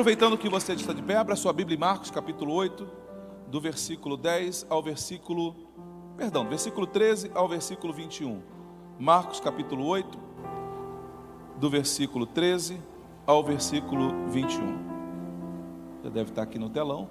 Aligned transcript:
Aproveitando 0.00 0.38
que 0.38 0.48
você 0.48 0.72
está 0.72 0.94
de 0.94 1.02
pé, 1.02 1.16
abra 1.16 1.36
sua 1.36 1.52
Bíblia 1.52 1.76
em 1.76 1.78
Marcos 1.78 2.10
capítulo 2.10 2.54
8, 2.54 2.88
do 3.48 3.60
versículo 3.60 4.16
10 4.16 4.64
ao 4.70 4.82
versículo, 4.82 5.54
perdão, 6.16 6.48
versículo 6.48 6.86
13 6.86 7.30
ao 7.34 7.46
versículo 7.46 7.92
21. 7.92 8.40
Marcos 8.98 9.40
capítulo 9.40 9.84
8, 9.84 10.18
do 11.58 11.68
versículo 11.68 12.24
13 12.24 12.80
ao 13.26 13.44
versículo 13.44 14.26
21. 14.30 14.78
Já 16.02 16.08
deve 16.08 16.30
estar 16.30 16.44
aqui 16.44 16.58
no 16.58 16.70
telão. 16.70 17.10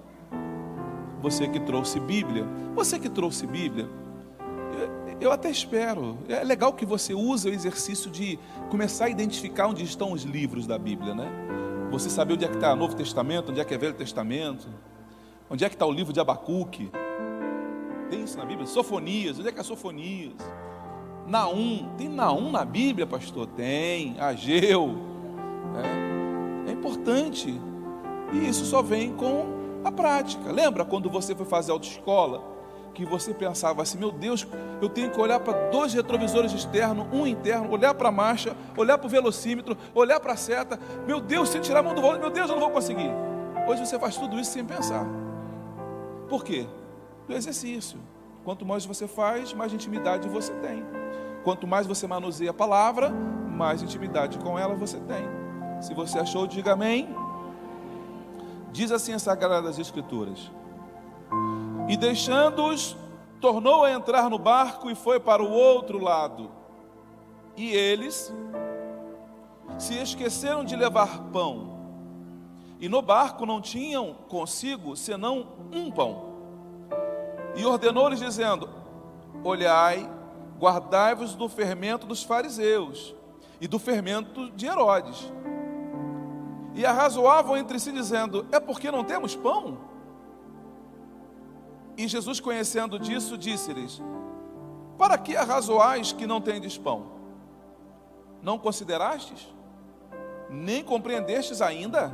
Você 1.21 1.47
que 1.47 1.59
trouxe 1.59 1.99
Bíblia, 1.99 2.43
você 2.73 2.97
que 2.97 3.07
trouxe 3.07 3.45
Bíblia, 3.45 3.87
eu 5.21 5.31
até 5.31 5.51
espero. 5.51 6.17
É 6.27 6.43
legal 6.43 6.73
que 6.73 6.87
você 6.87 7.13
use 7.13 7.47
o 7.47 7.53
exercício 7.53 8.09
de 8.09 8.39
começar 8.71 9.05
a 9.05 9.09
identificar 9.09 9.67
onde 9.67 9.83
estão 9.83 10.11
os 10.11 10.23
livros 10.23 10.65
da 10.65 10.79
Bíblia, 10.79 11.13
né? 11.13 11.29
Você 11.91 12.09
saber 12.09 12.33
onde 12.33 12.45
é 12.45 12.47
que 12.47 12.55
está 12.55 12.71
o 12.71 12.75
Novo 12.75 12.95
Testamento, 12.95 13.49
onde 13.51 13.59
é 13.59 13.65
que 13.65 13.73
é 13.73 13.77
o 13.77 13.79
Velho 13.79 13.95
Testamento, 13.95 14.67
onde 15.49 15.65
é 15.65 15.69
que 15.69 15.75
está 15.75 15.87
o 15.87 15.91
livro 15.91 16.13
de 16.13 16.19
Abacuque. 16.19 16.91
Tem 18.11 18.23
isso 18.23 18.37
na 18.37 18.45
Bíblia? 18.45 18.67
Sofonias, 18.67 19.39
onde 19.39 19.49
é 19.49 19.51
que 19.51 19.59
é 19.59 19.63
Sofonias? 19.63 20.33
Naum, 21.25 21.89
tem 21.97 22.07
Naum 22.07 22.51
na 22.51 22.63
Bíblia, 22.63 23.07
pastor? 23.07 23.47
Tem, 23.47 24.19
Ageu. 24.19 24.95
É, 26.67 26.69
é 26.69 26.73
importante. 26.73 27.59
E 28.33 28.47
isso 28.47 28.65
só 28.65 28.83
vem 28.83 29.13
com 29.13 29.81
a 29.83 29.91
prática. 29.91 30.51
Lembra 30.51 30.85
quando 30.85 31.09
você 31.09 31.33
foi 31.33 31.45
fazer 31.45 31.71
autoescola? 31.71 32.58
Que 32.93 33.05
você 33.05 33.33
pensava 33.33 33.81
assim: 33.81 33.97
meu 33.97 34.11
Deus, 34.11 34.47
eu 34.81 34.89
tenho 34.89 35.11
que 35.11 35.19
olhar 35.19 35.39
para 35.39 35.69
dois 35.69 35.93
retrovisores 35.93 36.51
externos, 36.51 37.07
um 37.11 37.25
interno, 37.25 37.71
olhar 37.71 37.93
para 37.93 38.09
a 38.09 38.11
marcha, 38.11 38.55
olhar 38.75 38.97
para 38.97 39.07
o 39.07 39.09
velocímetro, 39.09 39.77
olhar 39.93 40.19
para 40.19 40.33
a 40.33 40.37
seta. 40.37 40.79
Meu 41.05 41.19
Deus, 41.19 41.49
sem 41.49 41.61
tirar 41.61 41.79
a 41.79 41.83
mão 41.83 41.93
do 41.93 42.01
volante, 42.01 42.21
meu 42.21 42.29
Deus, 42.29 42.49
eu 42.49 42.55
não 42.55 42.61
vou 42.61 42.71
conseguir. 42.71 43.11
Hoje 43.67 43.85
você 43.85 43.99
faz 43.99 44.17
tudo 44.17 44.39
isso 44.39 44.51
sem 44.51 44.65
pensar. 44.65 45.05
Por 46.27 46.43
quê? 46.43 46.67
Do 47.27 47.35
exercício. 47.35 47.99
Quanto 48.43 48.65
mais 48.65 48.85
você 48.85 49.07
faz, 49.07 49.53
mais 49.53 49.73
intimidade 49.73 50.27
você 50.27 50.53
tem. 50.53 50.83
Quanto 51.43 51.67
mais 51.67 51.85
você 51.85 52.07
manuseia 52.07 52.51
a 52.51 52.53
palavra, 52.53 53.09
mais 53.09 53.81
intimidade 53.81 54.39
com 54.39 54.57
ela 54.57 54.75
você 54.75 54.97
tem. 54.99 55.23
Se 55.81 55.93
você 55.93 56.19
achou, 56.19 56.47
diga 56.47 56.73
amém. 56.73 57.15
Diz 58.71 58.91
assim 58.91 59.13
as 59.13 59.21
Sagradas 59.21 59.79
Escrituras: 59.79 60.51
e 61.89 61.97
deixando-os, 61.97 62.95
tornou 63.41 63.83
a 63.83 63.91
entrar 63.91 64.29
no 64.29 64.37
barco 64.37 64.91
e 64.91 64.95
foi 64.95 65.19
para 65.19 65.41
o 65.41 65.51
outro 65.51 65.97
lado. 65.97 66.51
E 67.57 67.71
eles 67.71 68.31
se 69.79 69.95
esqueceram 69.95 70.63
de 70.63 70.75
levar 70.75 71.23
pão. 71.33 71.79
E 72.79 72.87
no 72.87 73.01
barco 73.01 73.43
não 73.43 73.59
tinham 73.59 74.13
consigo 74.29 74.95
senão 74.95 75.47
um 75.73 75.89
pão. 75.89 76.29
E 77.55 77.65
ordenou-lhes, 77.65 78.19
dizendo: 78.19 78.69
Olhai, 79.43 80.07
guardai-vos 80.59 81.33
do 81.33 81.49
fermento 81.49 82.05
dos 82.05 82.21
fariseus 82.21 83.15
e 83.59 83.67
do 83.67 83.79
fermento 83.79 84.51
de 84.51 84.67
Herodes. 84.67 85.33
E 86.75 86.85
arrazoavam 86.85 87.57
entre 87.57 87.79
si, 87.79 87.91
dizendo: 87.91 88.45
É 88.51 88.59
porque 88.59 88.91
não 88.91 89.03
temos 89.03 89.35
pão? 89.35 89.88
E 91.99 92.07
Jesus, 92.07 92.39
conhecendo 92.39 92.97
disso, 92.97 93.37
disse-lhes: 93.37 94.01
Para 94.97 95.17
que 95.17 95.35
arrazoais 95.35 96.13
que 96.13 96.25
não 96.25 96.39
tendes 96.39 96.77
pão? 96.77 97.07
Não 98.41 98.57
considerastes? 98.57 99.45
Nem 100.49 100.81
compreendestes 100.81 101.61
ainda? 101.61 102.13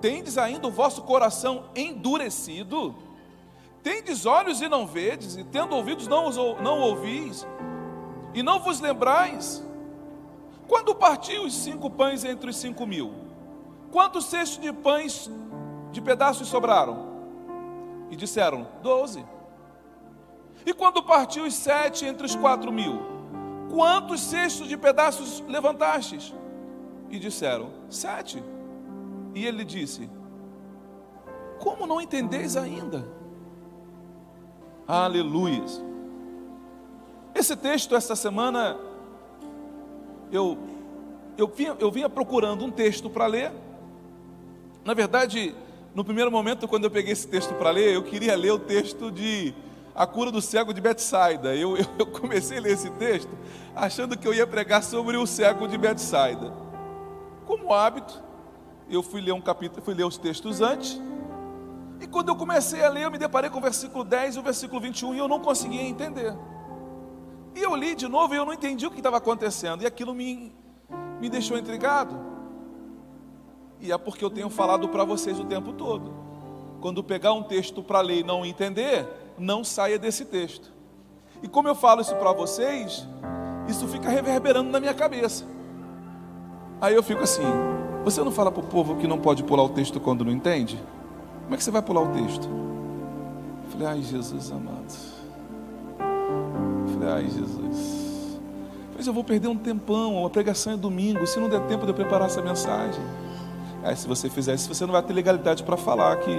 Tendes 0.00 0.36
ainda 0.36 0.66
o 0.66 0.70
vosso 0.72 1.02
coração 1.02 1.66
endurecido? 1.76 2.92
Tendes 3.84 4.26
olhos 4.26 4.60
e 4.60 4.68
não 4.68 4.84
vedes, 4.84 5.36
e 5.36 5.44
tendo 5.44 5.76
ouvidos 5.76 6.08
não, 6.08 6.30
não 6.60 6.80
ouvis, 6.80 7.46
e 8.34 8.42
não 8.42 8.58
vos 8.58 8.80
lembrais? 8.80 9.64
Quando 10.66 10.92
partiu 10.92 11.44
os 11.44 11.54
cinco 11.54 11.88
pães 11.88 12.24
entre 12.24 12.50
os 12.50 12.56
cinco 12.56 12.84
mil, 12.84 13.14
quantos 13.92 14.24
cestos 14.24 14.60
de 14.60 14.72
pães 14.72 15.30
de 15.92 16.00
pedaços 16.00 16.48
sobraram? 16.48 17.13
E 18.10 18.16
disseram: 18.16 18.66
Doze. 18.82 19.24
E 20.66 20.72
quando 20.72 21.02
partiu 21.02 21.44
os 21.44 21.54
sete 21.54 22.06
entre 22.06 22.24
os 22.24 22.34
quatro 22.34 22.72
mil, 22.72 23.00
quantos 23.70 24.20
cestos 24.20 24.68
de 24.68 24.76
pedaços 24.76 25.40
levantastes? 25.46 26.34
E 27.10 27.18
disseram: 27.18 27.70
Sete. 27.90 28.42
E 29.34 29.46
ele 29.46 29.64
disse: 29.64 30.08
Como 31.58 31.86
não 31.86 32.00
entendeis 32.00 32.56
ainda? 32.56 33.06
Aleluia. 34.86 35.64
Esse 37.34 37.56
texto, 37.56 37.96
esta 37.96 38.14
semana, 38.14 38.78
eu, 40.30 40.56
eu, 41.36 41.48
vinha, 41.48 41.76
eu 41.80 41.90
vinha 41.90 42.08
procurando 42.08 42.64
um 42.64 42.70
texto 42.70 43.10
para 43.10 43.26
ler. 43.26 43.52
Na 44.84 44.94
verdade, 44.94 45.54
no 45.94 46.04
primeiro 46.04 46.30
momento, 46.30 46.66
quando 46.66 46.84
eu 46.84 46.90
peguei 46.90 47.12
esse 47.12 47.26
texto 47.28 47.54
para 47.54 47.70
ler, 47.70 47.94
eu 47.94 48.02
queria 48.02 48.34
ler 48.36 48.50
o 48.50 48.58
texto 48.58 49.12
de 49.12 49.54
A 49.94 50.04
Cura 50.06 50.32
do 50.32 50.42
Cego 50.42 50.74
de 50.74 50.80
Betsaida. 50.80 51.54
Eu, 51.54 51.76
eu, 51.76 51.86
eu, 52.00 52.06
comecei 52.06 52.58
a 52.58 52.60
ler 52.60 52.72
esse 52.72 52.90
texto 52.90 53.30
achando 53.76 54.18
que 54.18 54.26
eu 54.26 54.34
ia 54.34 54.46
pregar 54.46 54.82
sobre 54.82 55.16
o 55.16 55.24
cego 55.24 55.68
de 55.68 55.78
Betsaida. 55.78 56.52
Como 57.46 57.72
hábito, 57.72 58.22
eu 58.90 59.02
fui 59.04 59.20
ler 59.20 59.32
um 59.32 59.40
capítulo, 59.40 59.84
fui 59.84 59.94
ler 59.94 60.04
os 60.04 60.18
textos 60.18 60.60
antes. 60.60 61.00
E 62.00 62.08
quando 62.08 62.28
eu 62.28 62.36
comecei 62.36 62.82
a 62.82 62.88
ler, 62.88 63.04
eu 63.04 63.10
me 63.10 63.18
deparei 63.18 63.48
com 63.48 63.58
o 63.58 63.62
versículo 63.62 64.02
10 64.02 64.34
e 64.34 64.38
o 64.40 64.42
versículo 64.42 64.80
21 64.80 65.14
e 65.14 65.18
eu 65.18 65.28
não 65.28 65.38
conseguia 65.38 65.82
entender. 65.82 66.34
E 67.54 67.60
eu 67.60 67.74
li 67.76 67.94
de 67.94 68.08
novo 68.08 68.34
e 68.34 68.36
eu 68.36 68.44
não 68.44 68.52
entendi 68.52 68.84
o 68.84 68.90
que 68.90 68.98
estava 68.98 69.18
acontecendo. 69.18 69.82
E 69.82 69.86
aquilo 69.86 70.12
me, 70.12 70.52
me 71.20 71.28
deixou 71.28 71.56
intrigado. 71.56 72.33
E 73.84 73.92
é 73.92 73.98
porque 73.98 74.24
eu 74.24 74.30
tenho 74.30 74.48
falado 74.48 74.88
para 74.88 75.04
vocês 75.04 75.38
o 75.38 75.44
tempo 75.44 75.70
todo. 75.74 76.10
Quando 76.80 77.04
pegar 77.04 77.34
um 77.34 77.42
texto 77.42 77.82
para 77.82 78.00
ler 78.00 78.20
e 78.20 78.24
não 78.24 78.44
entender, 78.44 79.06
não 79.38 79.62
saia 79.62 79.98
desse 79.98 80.24
texto. 80.24 80.72
E 81.42 81.48
como 81.48 81.68
eu 81.68 81.74
falo 81.74 82.00
isso 82.00 82.16
para 82.16 82.32
vocês, 82.32 83.06
isso 83.68 83.86
fica 83.86 84.08
reverberando 84.08 84.70
na 84.70 84.80
minha 84.80 84.94
cabeça. 84.94 85.44
Aí 86.80 86.94
eu 86.94 87.02
fico 87.02 87.22
assim: 87.22 87.42
você 88.02 88.24
não 88.24 88.32
fala 88.32 88.50
para 88.50 88.62
o 88.62 88.66
povo 88.66 88.96
que 88.96 89.06
não 89.06 89.18
pode 89.18 89.44
pular 89.44 89.62
o 89.62 89.68
texto 89.68 90.00
quando 90.00 90.24
não 90.24 90.32
entende? 90.32 90.82
Como 91.42 91.54
é 91.54 91.58
que 91.58 91.62
você 91.62 91.70
vai 91.70 91.82
pular 91.82 92.00
o 92.00 92.08
texto? 92.08 92.48
Eu 93.64 93.70
falei, 93.70 93.86
ai 93.86 94.02
Jesus 94.02 94.50
amado. 94.50 94.94
Eu 96.00 96.92
falei, 96.94 97.08
ai 97.08 97.24
Jesus. 97.24 98.40
Mas 98.96 99.06
eu 99.06 99.12
vou 99.12 99.24
perder 99.24 99.48
um 99.48 99.56
tempão, 99.58 100.24
a 100.24 100.30
pregação 100.30 100.72
é 100.72 100.76
domingo, 100.76 101.26
se 101.26 101.38
não 101.38 101.50
der 101.50 101.60
tempo 101.66 101.84
de 101.84 101.90
eu 101.90 101.94
preparar 101.94 102.28
essa 102.28 102.40
mensagem. 102.40 103.02
Aí 103.84 103.94
se 103.94 104.08
você 104.08 104.30
fizer 104.30 104.54
isso, 104.54 104.72
você 104.72 104.86
não 104.86 104.92
vai 104.92 105.02
ter 105.02 105.12
legalidade 105.12 105.62
para 105.62 105.76
falar 105.76 106.16
que 106.16 106.34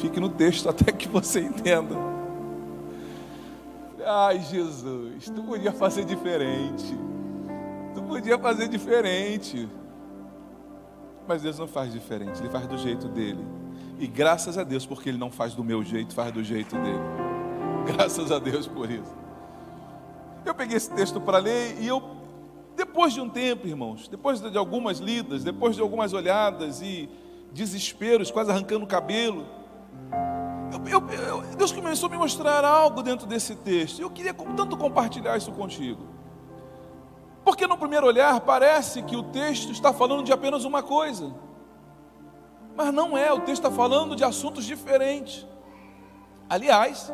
fique 0.00 0.18
no 0.18 0.30
texto 0.30 0.66
até 0.70 0.90
que 0.90 1.06
você 1.06 1.40
entenda. 1.40 1.94
Ai, 4.06 4.40
Jesus, 4.40 5.26
tu 5.26 5.42
podia 5.42 5.70
fazer 5.70 6.06
diferente. 6.06 6.98
Tu 7.94 8.02
podia 8.02 8.38
fazer 8.38 8.68
diferente. 8.68 9.68
Mas 11.26 11.42
Deus 11.42 11.58
não 11.58 11.68
faz 11.68 11.92
diferente, 11.92 12.40
Ele 12.40 12.48
faz 12.48 12.66
do 12.66 12.78
jeito 12.78 13.06
dele. 13.06 13.46
E 13.98 14.06
graças 14.06 14.56
a 14.56 14.64
Deus, 14.64 14.86
porque 14.86 15.10
Ele 15.10 15.18
não 15.18 15.30
faz 15.30 15.54
do 15.54 15.62
meu 15.62 15.84
jeito, 15.84 16.14
faz 16.14 16.32
do 16.32 16.42
jeito 16.42 16.74
dele. 16.74 17.04
Graças 17.84 18.32
a 18.32 18.38
Deus 18.38 18.66
por 18.66 18.90
isso. 18.90 19.14
Eu 20.46 20.54
peguei 20.54 20.78
esse 20.78 20.90
texto 20.90 21.20
para 21.20 21.36
ler 21.36 21.76
e 21.78 21.86
eu 21.86 22.00
depois 22.78 23.12
de 23.12 23.20
um 23.20 23.28
tempo, 23.28 23.66
irmãos, 23.66 24.06
depois 24.06 24.40
de 24.40 24.56
algumas 24.56 25.00
lidas, 25.00 25.42
depois 25.42 25.74
de 25.74 25.82
algumas 25.82 26.12
olhadas 26.12 26.80
e 26.80 27.10
desesperos, 27.52 28.30
quase 28.30 28.52
arrancando 28.52 28.84
o 28.84 28.88
cabelo, 28.88 29.44
eu, 30.72 31.00
eu, 31.00 31.10
eu, 31.10 31.56
Deus 31.56 31.72
começou 31.72 32.06
a 32.06 32.10
me 32.12 32.16
mostrar 32.16 32.64
algo 32.64 33.02
dentro 33.02 33.26
desse 33.26 33.56
texto. 33.56 34.00
Eu 34.00 34.08
queria 34.08 34.32
tanto 34.32 34.76
compartilhar 34.76 35.36
isso 35.36 35.50
contigo. 35.50 36.06
Porque 37.44 37.66
no 37.66 37.76
primeiro 37.76 38.06
olhar 38.06 38.40
parece 38.42 39.02
que 39.02 39.16
o 39.16 39.24
texto 39.24 39.72
está 39.72 39.92
falando 39.92 40.22
de 40.22 40.32
apenas 40.32 40.64
uma 40.64 40.80
coisa. 40.80 41.34
Mas 42.76 42.94
não 42.94 43.18
é, 43.18 43.32
o 43.32 43.40
texto 43.40 43.64
está 43.64 43.72
falando 43.72 44.14
de 44.14 44.22
assuntos 44.22 44.64
diferentes. 44.64 45.44
Aliás, 46.48 47.12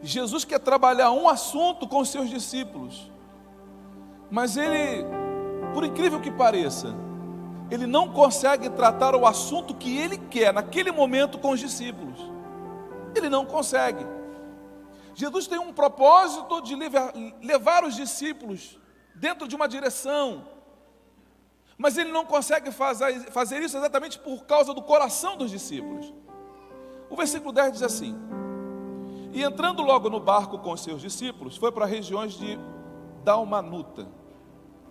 Jesus 0.00 0.44
quer 0.44 0.60
trabalhar 0.60 1.10
um 1.10 1.28
assunto 1.28 1.88
com 1.88 2.04
seus 2.04 2.30
discípulos. 2.30 3.12
Mas 4.34 4.56
ele, 4.56 5.06
por 5.72 5.84
incrível 5.84 6.20
que 6.20 6.28
pareça, 6.28 6.92
ele 7.70 7.86
não 7.86 8.12
consegue 8.12 8.68
tratar 8.68 9.14
o 9.14 9.24
assunto 9.24 9.76
que 9.76 9.96
ele 9.96 10.18
quer 10.18 10.52
naquele 10.52 10.90
momento 10.90 11.38
com 11.38 11.50
os 11.50 11.60
discípulos. 11.60 12.18
Ele 13.14 13.28
não 13.28 13.46
consegue. 13.46 14.04
Jesus 15.14 15.46
tem 15.46 15.60
um 15.60 15.72
propósito 15.72 16.60
de 16.62 16.74
levar 16.74 17.84
os 17.84 17.94
discípulos 17.94 18.76
dentro 19.14 19.46
de 19.46 19.54
uma 19.54 19.68
direção, 19.68 20.44
mas 21.78 21.96
ele 21.96 22.10
não 22.10 22.26
consegue 22.26 22.72
fazer, 22.72 23.30
fazer 23.30 23.62
isso 23.62 23.76
exatamente 23.76 24.18
por 24.18 24.44
causa 24.46 24.74
do 24.74 24.82
coração 24.82 25.36
dos 25.36 25.52
discípulos. 25.52 26.12
O 27.08 27.14
versículo 27.14 27.52
10 27.52 27.74
diz 27.74 27.82
assim: 27.84 28.18
E 29.32 29.44
entrando 29.44 29.80
logo 29.80 30.10
no 30.10 30.18
barco 30.18 30.58
com 30.58 30.76
seus 30.76 31.00
discípulos, 31.00 31.56
foi 31.56 31.70
para 31.70 31.86
regiões 31.86 32.32
de 32.32 32.58
Dalmanuta. 33.22 34.23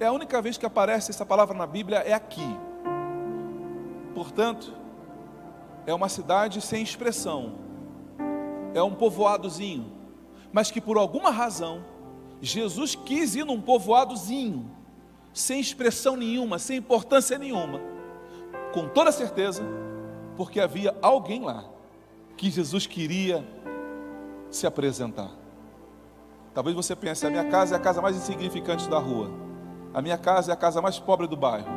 É 0.04 0.08
a 0.08 0.12
única 0.12 0.42
vez 0.42 0.58
que 0.58 0.66
aparece 0.66 1.12
essa 1.12 1.26
palavra 1.26 1.58
na 1.58 1.66
Bíblia, 1.66 2.00
é 2.00 2.12
aqui. 2.12 2.58
Portanto, 4.14 4.74
é 5.86 5.94
uma 5.94 6.10
cidade 6.10 6.60
sem 6.60 6.84
expressão, 6.84 7.54
é 8.74 8.84
um 8.84 8.94
povoadozinho, 8.94 9.90
mas 10.52 10.70
que 10.70 10.82
por 10.82 10.98
alguma 10.98 11.30
razão 11.30 11.86
Jesus 12.42 12.96
quis 12.96 13.34
ir 13.34 13.46
num 13.46 13.62
povoadozinho, 13.62 14.70
sem 15.34 15.62
expressão 15.62 16.18
nenhuma, 16.18 16.60
sem 16.60 16.80
importância 16.80 17.38
nenhuma, 17.38 17.80
com 18.74 18.90
toda 18.90 19.10
certeza, 19.10 19.64
porque 20.36 20.60
havia 20.60 20.94
alguém 21.02 21.46
lá 21.46 21.64
que 22.36 22.50
Jesus 22.52 22.86
queria 22.86 23.42
se 24.52 24.68
apresentar. 24.68 25.32
Talvez 26.54 26.76
você 26.76 26.94
pense: 26.94 27.26
a 27.26 27.30
minha 27.30 27.46
casa 27.46 27.76
é 27.76 27.78
a 27.78 27.82
casa 27.82 28.02
mais 28.02 28.18
insignificante 28.18 28.90
da 28.90 29.00
rua, 29.00 29.53
a 29.94 30.02
minha 30.02 30.18
casa 30.18 30.52
é 30.52 30.54
a 30.54 30.58
casa 30.58 30.82
mais 30.82 31.00
pobre 31.00 31.28
do 31.28 31.38
bairro, 31.38 31.70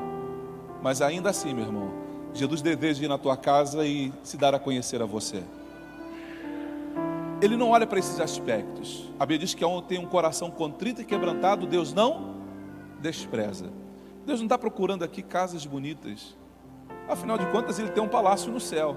mas 0.82 1.02
ainda 1.02 1.30
assim, 1.30 1.54
meu 1.54 1.64
irmão, 1.64 1.90
Jesus 2.32 2.62
deseja 2.62 3.04
ir 3.04 3.08
na 3.08 3.18
tua 3.18 3.36
casa 3.36 3.86
e 3.86 4.12
se 4.22 4.36
dar 4.36 4.54
a 4.54 4.58
conhecer 4.58 5.00
a 5.02 5.06
você 5.06 5.42
ele 7.40 7.56
não 7.56 7.70
olha 7.70 7.86
para 7.86 7.98
esses 7.98 8.18
aspectos. 8.18 9.10
A 9.18 9.26
Bíblia 9.26 9.40
diz 9.40 9.54
que 9.54 9.64
tem 9.86 9.98
um 9.98 10.06
coração 10.06 10.50
contrito 10.50 11.02
e 11.02 11.04
quebrantado, 11.04 11.66
Deus 11.66 11.92
não 11.92 12.36
despreza. 13.00 13.70
Deus 14.24 14.40
não 14.40 14.46
está 14.46 14.56
procurando 14.56 15.04
aqui 15.04 15.22
casas 15.22 15.66
bonitas. 15.66 16.36
Afinal 17.08 17.36
de 17.36 17.46
contas, 17.46 17.78
Ele 17.78 17.90
tem 17.90 18.02
um 18.02 18.08
palácio 18.08 18.50
no 18.50 18.58
céu. 18.58 18.96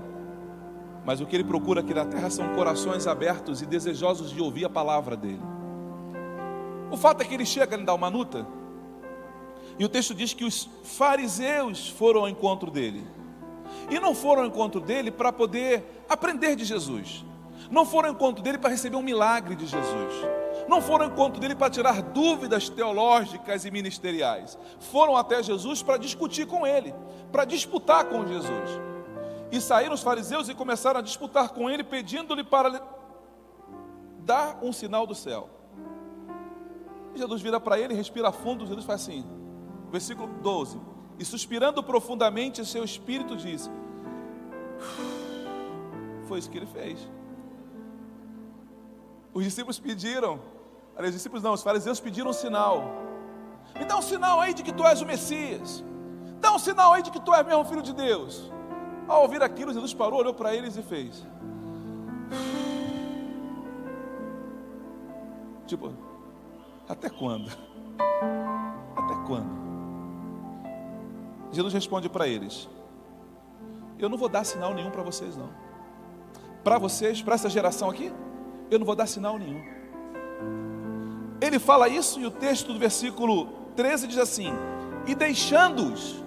Mas 1.05 1.19
o 1.19 1.25
que 1.25 1.35
Ele 1.35 1.43
procura 1.43 1.81
aqui 1.81 1.93
na 1.93 2.05
terra 2.05 2.29
são 2.29 2.55
corações 2.55 3.07
abertos 3.07 3.61
e 3.61 3.65
desejosos 3.65 4.31
de 4.31 4.41
ouvir 4.41 4.65
a 4.65 4.69
palavra 4.69 5.15
dEle. 5.17 5.41
O 6.91 6.97
fato 6.97 7.21
é 7.21 7.25
que 7.25 7.35
ele 7.35 7.45
chega 7.45 7.77
em 7.77 7.85
Dalmanuta, 7.85 8.47
e 9.79 9.85
o 9.85 9.89
texto 9.89 10.13
diz 10.13 10.33
que 10.33 10.43
os 10.43 10.69
fariseus 10.83 11.87
foram 11.87 12.21
ao 12.21 12.29
encontro 12.29 12.69
dele. 12.69 13.07
E 13.89 13.97
não 13.97 14.13
foram 14.13 14.41
ao 14.41 14.47
encontro 14.49 14.81
dele 14.81 15.09
para 15.09 15.31
poder 15.31 16.03
aprender 16.09 16.57
de 16.57 16.65
Jesus. 16.65 17.23
Não 17.71 17.85
foram 17.85 18.09
ao 18.09 18.15
encontro 18.15 18.43
dele 18.43 18.57
para 18.57 18.71
receber 18.71 18.97
um 18.97 19.01
milagre 19.01 19.55
de 19.55 19.65
Jesus. 19.65 20.13
Não 20.67 20.81
foram 20.81 21.05
ao 21.05 21.11
encontro 21.11 21.39
dele 21.39 21.55
para 21.55 21.69
tirar 21.69 22.01
dúvidas 22.01 22.67
teológicas 22.67 23.63
e 23.63 23.71
ministeriais. 23.71 24.57
Foram 24.91 25.15
até 25.15 25.41
Jesus 25.41 25.81
para 25.81 25.95
discutir 25.95 26.45
com 26.45 26.67
ele, 26.67 26.93
para 27.31 27.45
disputar 27.45 28.03
com 28.03 28.27
Jesus. 28.27 28.81
E 29.49 29.61
saíram 29.61 29.93
os 29.93 30.03
fariseus 30.03 30.49
e 30.49 30.53
começaram 30.53 30.99
a 30.99 31.03
disputar 31.03 31.49
com 31.49 31.69
ele, 31.69 31.85
pedindo-lhe 31.85 32.43
para 32.43 32.81
dar 34.19 34.59
um 34.61 34.73
sinal 34.73 35.07
do 35.07 35.15
céu. 35.15 35.49
Jesus 37.15 37.41
vira 37.41 37.61
para 37.61 37.79
ele, 37.79 37.93
respira 37.93 38.29
fundo, 38.31 38.67
Jesus 38.67 38.85
faz 38.85 39.01
assim, 39.01 39.38
versículo 39.89 40.27
12: 40.41 40.79
E 41.17 41.25
suspirando 41.25 41.83
profundamente, 41.83 42.65
seu 42.65 42.83
espírito 42.83 43.35
disse: 43.35 43.69
Foi 46.27 46.39
isso 46.39 46.49
que 46.49 46.57
ele 46.57 46.65
fez. 46.65 47.09
Os 49.33 49.43
discípulos 49.43 49.79
pediram, 49.79 50.39
os 50.97 51.11
discípulos 51.11 51.43
não, 51.43 51.53
os 51.53 51.63
fariseus 51.63 51.99
pediram 51.99 52.29
um 52.31 52.33
sinal. 52.33 52.83
Me 53.77 53.85
dá 53.85 53.97
um 53.97 54.01
sinal 54.01 54.39
aí 54.39 54.53
de 54.53 54.63
que 54.63 54.73
tu 54.73 54.85
és 54.85 55.01
o 55.01 55.05
Messias. 55.05 55.83
Dá 56.39 56.53
um 56.53 56.59
sinal 56.59 56.93
aí 56.93 57.03
de 57.03 57.11
que 57.11 57.19
tu 57.19 57.33
és 57.33 57.45
mesmo 57.45 57.65
filho 57.65 57.81
de 57.81 57.93
Deus. 57.93 58.51
Ao 59.07 59.21
ouvir 59.21 59.41
aquilo, 59.41 59.73
Jesus 59.73 59.93
parou, 59.93 60.19
olhou 60.19 60.33
para 60.33 60.53
eles 60.55 60.75
e 60.77 60.83
fez. 60.83 61.25
Tipo, 65.67 65.93
até 66.87 67.09
quando? 67.09 67.49
Até 68.95 69.15
quando? 69.27 69.68
Jesus 71.51 71.73
responde 71.73 72.09
para 72.09 72.27
eles: 72.27 72.69
Eu 73.97 74.09
não 74.09 74.17
vou 74.17 74.29
dar 74.29 74.43
sinal 74.43 74.73
nenhum 74.73 74.91
para 74.91 75.03
vocês, 75.03 75.35
não. 75.35 75.49
Para 76.63 76.77
vocês, 76.77 77.21
para 77.21 77.35
essa 77.35 77.49
geração 77.49 77.89
aqui, 77.89 78.11
eu 78.69 78.77
não 78.79 78.85
vou 78.85 78.95
dar 78.95 79.07
sinal 79.07 79.37
nenhum. 79.37 79.63
Ele 81.41 81.57
fala 81.57 81.87
isso 81.87 82.19
e 82.19 82.25
o 82.25 82.31
texto 82.31 82.73
do 82.73 82.79
versículo 82.79 83.47
13 83.75 84.07
diz 84.07 84.17
assim: 84.17 84.51
E 85.07 85.15
deixando-os, 85.15 86.23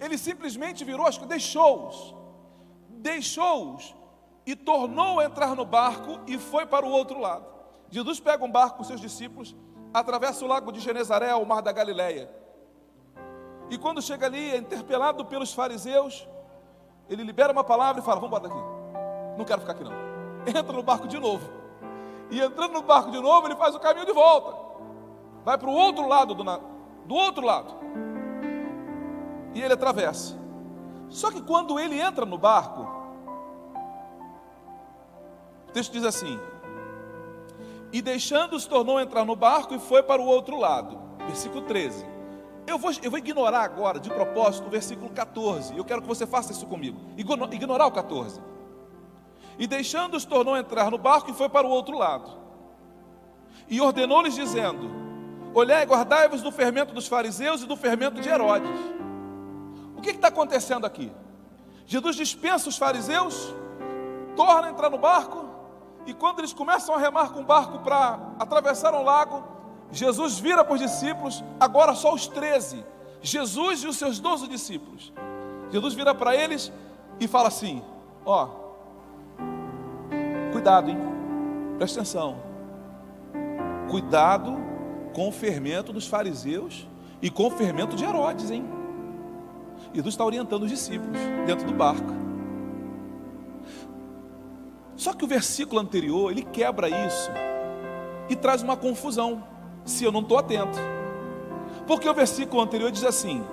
ele 0.00 0.16
simplesmente 0.16 0.84
virou, 0.84 1.06
que 1.10 1.26
deixou-os, 1.26 2.14
deixou-os 2.88 3.94
e 4.46 4.56
tornou 4.56 5.20
a 5.20 5.24
entrar 5.24 5.54
no 5.54 5.64
barco 5.64 6.18
e 6.26 6.38
foi 6.38 6.64
para 6.66 6.86
o 6.86 6.90
outro 6.90 7.20
lado. 7.20 7.44
Jesus 7.90 8.18
pega 8.18 8.44
um 8.44 8.50
barco 8.50 8.78
com 8.78 8.84
seus 8.84 9.00
discípulos, 9.00 9.54
atravessa 9.92 10.44
o 10.44 10.48
lago 10.48 10.72
de 10.72 10.80
Genezaré, 10.80 11.34
o 11.34 11.44
mar 11.44 11.60
da 11.60 11.72
Galileia. 11.72 12.39
E 13.70 13.78
quando 13.78 14.02
chega 14.02 14.26
ali, 14.26 14.50
é 14.50 14.56
interpelado 14.58 15.24
pelos 15.24 15.54
fariseus, 15.54 16.28
ele 17.08 17.22
libera 17.22 17.52
uma 17.52 17.64
palavra 17.64 18.02
e 18.02 18.04
fala: 18.04 18.20
Vamos 18.20 18.36
embora 18.36 18.48
daqui. 18.48 19.38
Não 19.38 19.44
quero 19.44 19.60
ficar 19.60 19.72
aqui 19.72 19.84
não 19.84 20.10
entra 20.46 20.72
no 20.72 20.82
barco 20.82 21.06
de 21.06 21.18
novo. 21.18 21.50
E 22.30 22.40
entrando 22.40 22.72
no 22.72 22.82
barco 22.82 23.10
de 23.10 23.20
novo, 23.20 23.46
ele 23.46 23.56
faz 23.56 23.74
o 23.74 23.80
caminho 23.80 24.06
de 24.06 24.12
volta. 24.12 24.56
Vai 25.44 25.58
para 25.58 25.68
o 25.68 25.72
outro 25.72 26.06
lado 26.06 26.34
do, 26.34 26.44
do 26.44 27.14
outro 27.14 27.44
lado. 27.44 27.74
E 29.54 29.60
ele 29.60 29.74
atravessa. 29.74 30.38
Só 31.08 31.30
que 31.30 31.42
quando 31.42 31.78
ele 31.78 32.00
entra 32.00 32.24
no 32.24 32.38
barco, 32.38 32.88
o 35.68 35.72
texto 35.72 35.92
diz 35.92 36.04
assim: 36.04 36.38
E 37.92 38.00
deixando-os, 38.00 38.66
tornou 38.66 39.00
entrar 39.00 39.24
no 39.24 39.34
barco 39.34 39.74
e 39.74 39.78
foi 39.78 40.02
para 40.02 40.22
o 40.22 40.26
outro 40.26 40.56
lado. 40.56 40.98
Versículo 41.26 41.62
13. 41.62 42.06
Eu 42.66 42.78
vou, 42.78 42.92
eu 43.02 43.10
vou 43.10 43.18
ignorar 43.18 43.62
agora, 43.62 43.98
de 43.98 44.08
propósito, 44.08 44.66
o 44.66 44.70
versículo 44.70 45.10
14. 45.10 45.76
Eu 45.76 45.84
quero 45.84 46.02
que 46.02 46.08
você 46.08 46.26
faça 46.26 46.52
isso 46.52 46.66
comigo. 46.66 47.00
Ignorar 47.16 47.86
o 47.86 47.90
14. 47.90 48.40
E 49.58 49.66
deixando-os, 49.66 50.24
tornou 50.24 50.54
a 50.54 50.60
entrar 50.60 50.90
no 50.90 50.98
barco 50.98 51.30
e 51.30 51.34
foi 51.34 51.48
para 51.48 51.66
o 51.66 51.70
outro 51.70 51.98
lado. 51.98 52.30
E 53.68 53.80
ordenou-lhes, 53.80 54.34
dizendo: 54.34 54.90
Olhai, 55.52 55.84
guardai-vos 55.84 56.42
do 56.42 56.52
fermento 56.52 56.94
dos 56.94 57.06
fariseus 57.06 57.62
e 57.62 57.66
do 57.66 57.76
fermento 57.76 58.20
de 58.20 58.28
Herodes. 58.28 58.70
O 59.96 60.00
que 60.00 60.10
está 60.10 60.28
acontecendo 60.28 60.86
aqui? 60.86 61.12
Jesus 61.84 62.16
dispensa 62.16 62.68
os 62.68 62.78
fariseus, 62.78 63.52
torna 64.36 64.68
a 64.68 64.70
entrar 64.70 64.88
no 64.88 64.96
barco, 64.96 65.50
e 66.06 66.14
quando 66.14 66.38
eles 66.38 66.52
começam 66.52 66.94
a 66.94 66.98
remar 66.98 67.30
com 67.30 67.40
o 67.40 67.44
barco 67.44 67.80
para 67.80 68.18
atravessar 68.38 68.94
um 68.94 69.02
lago, 69.02 69.44
Jesus 69.92 70.38
vira 70.38 70.64
para 70.64 70.74
os 70.74 70.80
discípulos, 70.80 71.42
agora 71.58 71.94
só 71.94 72.14
os 72.14 72.26
treze, 72.26 72.84
Jesus 73.20 73.82
e 73.82 73.88
os 73.88 73.96
seus 73.96 74.18
doze 74.18 74.46
discípulos. 74.46 75.12
Jesus 75.70 75.94
vira 75.94 76.14
para 76.14 76.34
eles 76.34 76.72
e 77.18 77.26
fala 77.26 77.48
assim: 77.48 77.82
Ó, 78.24 78.60
Cuidado, 80.52 80.90
hein? 80.90 80.98
Presta 81.78 82.00
atenção. 82.00 82.36
Cuidado 83.88 84.56
com 85.14 85.28
o 85.28 85.32
fermento 85.32 85.92
dos 85.92 86.06
fariseus 86.06 86.86
e 87.22 87.30
com 87.30 87.46
o 87.46 87.50
fermento 87.50 87.96
de 87.96 88.04
Herodes, 88.04 88.50
hein? 88.50 88.64
Jesus 89.94 90.14
está 90.14 90.24
orientando 90.24 90.64
os 90.64 90.70
discípulos 90.70 91.18
dentro 91.46 91.66
do 91.66 91.72
barco. 91.72 92.12
Só 94.96 95.14
que 95.14 95.24
o 95.24 95.28
versículo 95.28 95.80
anterior, 95.80 96.30
ele 96.30 96.42
quebra 96.42 96.88
isso 96.88 97.30
e 98.28 98.36
traz 98.36 98.62
uma 98.62 98.76
confusão, 98.76 99.42
se 99.90 100.04
eu 100.04 100.12
não 100.12 100.20
estou 100.20 100.38
atento. 100.38 100.78
Porque 101.86 102.08
o 102.08 102.14
versículo 102.14 102.62
anterior 102.62 102.90
diz 102.90 103.04
assim: 103.04 103.44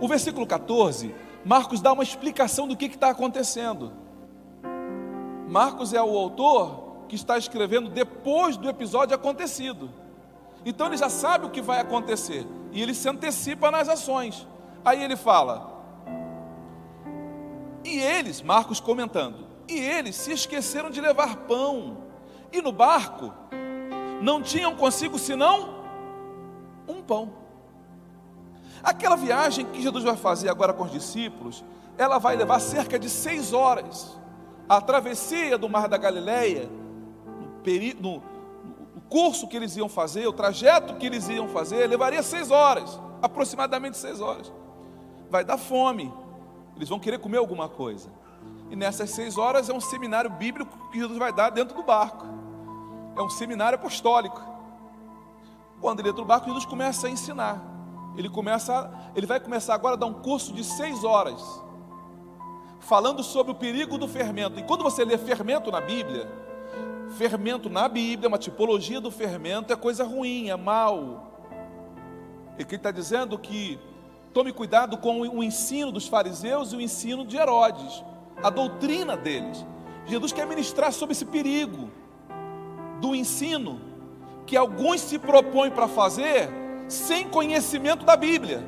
o 0.00 0.06
versículo 0.06 0.46
14, 0.46 1.14
Marcos 1.44 1.80
dá 1.80 1.92
uma 1.92 2.02
explicação 2.02 2.68
do 2.68 2.76
que 2.76 2.86
está 2.86 3.10
acontecendo. 3.10 3.92
Marcos 5.48 5.92
é 5.92 6.02
o 6.02 6.16
autor 6.16 7.06
que 7.08 7.16
está 7.16 7.36
escrevendo 7.36 7.88
depois 7.88 8.56
do 8.56 8.68
episódio 8.68 9.14
acontecido. 9.14 9.90
Então 10.64 10.86
ele 10.86 10.96
já 10.96 11.08
sabe 11.08 11.46
o 11.46 11.50
que 11.50 11.62
vai 11.62 11.80
acontecer 11.80 12.46
e 12.70 12.82
ele 12.82 12.94
se 12.94 13.08
antecipa 13.08 13.70
nas 13.70 13.88
ações. 13.88 14.46
Aí 14.84 15.02
ele 15.02 15.16
fala: 15.16 15.82
E 17.84 17.98
eles, 17.98 18.42
Marcos 18.42 18.78
comentando, 18.78 19.46
e 19.68 19.78
eles 19.78 20.16
se 20.16 20.32
esqueceram 20.32 20.90
de 20.90 21.00
levar 21.00 21.36
pão, 21.46 21.98
e 22.52 22.60
no 22.60 22.72
barco 22.72 23.32
não 24.20 24.42
tinham 24.42 24.74
consigo 24.74 25.18
senão 25.18 25.76
um 26.88 27.02
pão. 27.02 27.32
Aquela 28.82 29.16
viagem 29.16 29.66
que 29.66 29.82
Jesus 29.82 30.04
vai 30.04 30.16
fazer 30.16 30.48
agora 30.48 30.72
com 30.72 30.84
os 30.84 30.90
discípulos, 30.90 31.64
ela 31.96 32.18
vai 32.18 32.36
levar 32.36 32.60
cerca 32.60 32.98
de 32.98 33.10
seis 33.10 33.52
horas. 33.52 34.16
A 34.68 34.80
travessia 34.80 35.58
do 35.58 35.68
Mar 35.68 35.88
da 35.88 35.96
Galileia, 35.96 36.68
no, 38.00 38.12
no, 38.14 38.22
curso 39.08 39.48
que 39.48 39.56
eles 39.56 39.76
iam 39.76 39.88
fazer, 39.88 40.26
o 40.26 40.32
trajeto 40.32 40.94
que 40.96 41.06
eles 41.06 41.28
iam 41.28 41.48
fazer, 41.48 41.86
levaria 41.86 42.22
seis 42.22 42.50
horas, 42.50 43.00
aproximadamente 43.22 43.96
seis 43.96 44.20
horas. 44.20 44.52
Vai 45.30 45.44
dar 45.44 45.58
fome, 45.58 46.12
eles 46.76 46.88
vão 46.88 46.98
querer 46.98 47.18
comer 47.18 47.38
alguma 47.38 47.68
coisa. 47.68 48.10
E 48.70 48.76
nessas 48.76 49.10
seis 49.10 49.38
horas 49.38 49.68
é 49.68 49.72
um 49.72 49.80
seminário 49.80 50.30
bíblico 50.30 50.90
que 50.90 50.98
Jesus 50.98 51.18
vai 51.18 51.32
dar 51.32 51.50
dentro 51.50 51.74
do 51.74 51.82
barco. 51.82 52.26
É 53.18 53.22
um 53.22 53.28
seminário 53.28 53.76
apostólico. 53.76 54.40
Quando 55.80 55.98
ele 56.00 56.10
entra 56.10 56.22
no 56.22 56.26
barco, 56.26 56.46
Jesus 56.46 56.64
começa 56.64 57.08
a 57.08 57.10
ensinar. 57.10 57.60
Ele 58.16 58.28
começa, 58.28 58.90
ele 59.14 59.26
vai 59.26 59.40
começar 59.40 59.74
agora 59.74 59.94
a 59.94 59.98
dar 59.98 60.06
um 60.06 60.14
curso 60.14 60.52
de 60.52 60.62
seis 60.62 61.04
horas, 61.04 61.42
falando 62.80 63.22
sobre 63.22 63.52
o 63.52 63.54
perigo 63.54 63.98
do 63.98 64.08
fermento. 64.08 64.58
E 64.58 64.62
quando 64.62 64.82
você 64.82 65.04
lê 65.04 65.18
fermento 65.18 65.70
na 65.70 65.80
Bíblia, 65.80 66.28
fermento 67.16 67.68
na 67.68 67.88
Bíblia, 67.88 68.28
uma 68.28 68.38
tipologia 68.38 69.00
do 69.00 69.10
fermento 69.10 69.72
é 69.72 69.76
coisa 69.76 70.04
ruim, 70.04 70.48
é 70.48 70.56
mal. 70.56 71.32
E 72.56 72.64
que 72.64 72.74
ele 72.74 72.76
está 72.76 72.90
dizendo 72.90 73.38
que 73.38 73.78
tome 74.32 74.52
cuidado 74.52 74.96
com 74.96 75.20
o 75.20 75.42
ensino 75.42 75.90
dos 75.90 76.06
fariseus 76.06 76.72
e 76.72 76.76
o 76.76 76.80
ensino 76.80 77.24
de 77.24 77.36
Herodes, 77.36 78.04
a 78.42 78.50
doutrina 78.50 79.16
deles. 79.16 79.64
Jesus 80.06 80.32
quer 80.32 80.46
ministrar 80.46 80.92
sobre 80.92 81.12
esse 81.12 81.24
perigo 81.24 81.90
do 83.00 83.14
ensino 83.14 83.80
que 84.46 84.56
alguns 84.56 85.00
se 85.00 85.18
propõem 85.18 85.70
para 85.70 85.86
fazer 85.86 86.48
sem 86.88 87.28
conhecimento 87.28 88.04
da 88.04 88.16
Bíblia. 88.16 88.66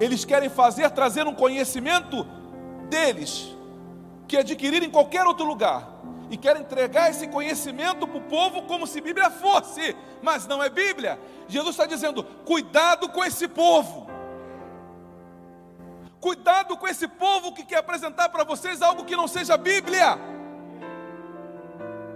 Eles 0.00 0.24
querem 0.24 0.48
fazer, 0.48 0.90
trazer 0.90 1.26
um 1.26 1.34
conhecimento 1.34 2.26
deles, 2.88 3.54
que 4.26 4.36
adquiriram 4.36 4.86
em 4.86 4.90
qualquer 4.90 5.26
outro 5.26 5.44
lugar, 5.44 5.94
e 6.30 6.36
querem 6.36 6.62
entregar 6.62 7.10
esse 7.10 7.28
conhecimento 7.28 8.08
para 8.08 8.18
o 8.18 8.22
povo 8.22 8.62
como 8.62 8.86
se 8.86 9.00
Bíblia 9.00 9.30
fosse, 9.30 9.94
mas 10.22 10.46
não 10.46 10.62
é 10.62 10.70
Bíblia. 10.70 11.18
Jesus 11.46 11.70
está 11.70 11.86
dizendo: 11.86 12.24
cuidado 12.44 13.08
com 13.10 13.22
esse 13.22 13.46
povo. 13.46 14.08
Cuidado 16.18 16.76
com 16.78 16.88
esse 16.88 17.06
povo 17.06 17.52
que 17.52 17.64
quer 17.64 17.76
apresentar 17.76 18.30
para 18.30 18.44
vocês 18.44 18.80
algo 18.80 19.04
que 19.04 19.14
não 19.14 19.28
seja 19.28 19.58
Bíblia. 19.58 20.18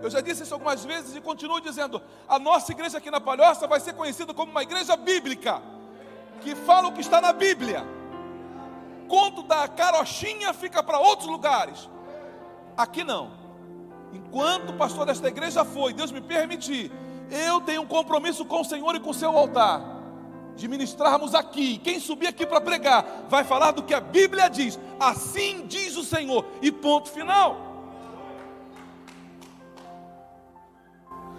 Eu 0.03 0.11
já 0.11 0.21
disse 0.21 0.43
isso 0.43 0.55
algumas 0.55 0.85
vezes 0.85 1.17
e 1.17 1.21
continuo 1.21 1.61
dizendo: 1.61 2.01
a 2.29 2.39
nossa 2.39 2.73
igreja 2.73 2.99
aqui 2.99 3.11
na 3.11 3.21
Palhoça 3.21 3.67
vai 3.67 3.81
ser 3.81 3.95
conhecida 3.95 4.33
como 4.33 4.51
uma 4.51 4.63
igreja 4.63 4.97
bíblica, 4.97 5.61
que 6.41 6.55
fala 6.55 6.89
o 6.89 6.93
que 6.93 7.01
está 7.01 7.21
na 7.21 7.33
Bíblia. 7.33 7.85
Conto 9.09 9.43
da 9.43 9.67
carochinha 9.67 10.53
fica 10.53 10.83
para 10.83 10.99
outros 10.99 11.29
lugares. 11.29 11.89
Aqui 12.77 13.03
não. 13.03 13.33
Enquanto 14.13 14.73
pastor 14.75 15.07
desta 15.07 15.29
igreja 15.29 15.65
foi, 15.65 15.93
Deus 15.93 16.13
me 16.13 16.21
permitir, 16.21 16.93
eu 17.31 17.61
tenho 17.61 17.83
um 17.83 17.87
compromisso 17.87 18.45
com 18.45 18.61
o 18.61 18.65
Senhor 18.65 18.95
e 18.95 19.01
com 19.01 19.11
o 19.11 19.15
seu 19.15 19.37
altar, 19.37 19.83
de 20.57 20.69
ministrarmos 20.69 21.35
aqui. 21.35 21.79
Quem 21.79 22.01
subir 22.01 22.29
aqui 22.29 22.47
para 22.47 22.61
pregar, 22.61 23.27
vai 23.29 23.45
falar 23.45 23.73
do 23.73 23.83
que 23.83 23.93
a 23.93 24.01
Bíblia 24.01 24.49
diz. 24.49 24.79
Assim 24.99 25.67
diz 25.67 25.97
o 25.97 26.05
Senhor, 26.05 26.45
e 26.63 26.71
ponto 26.71 27.11
final. 27.11 27.68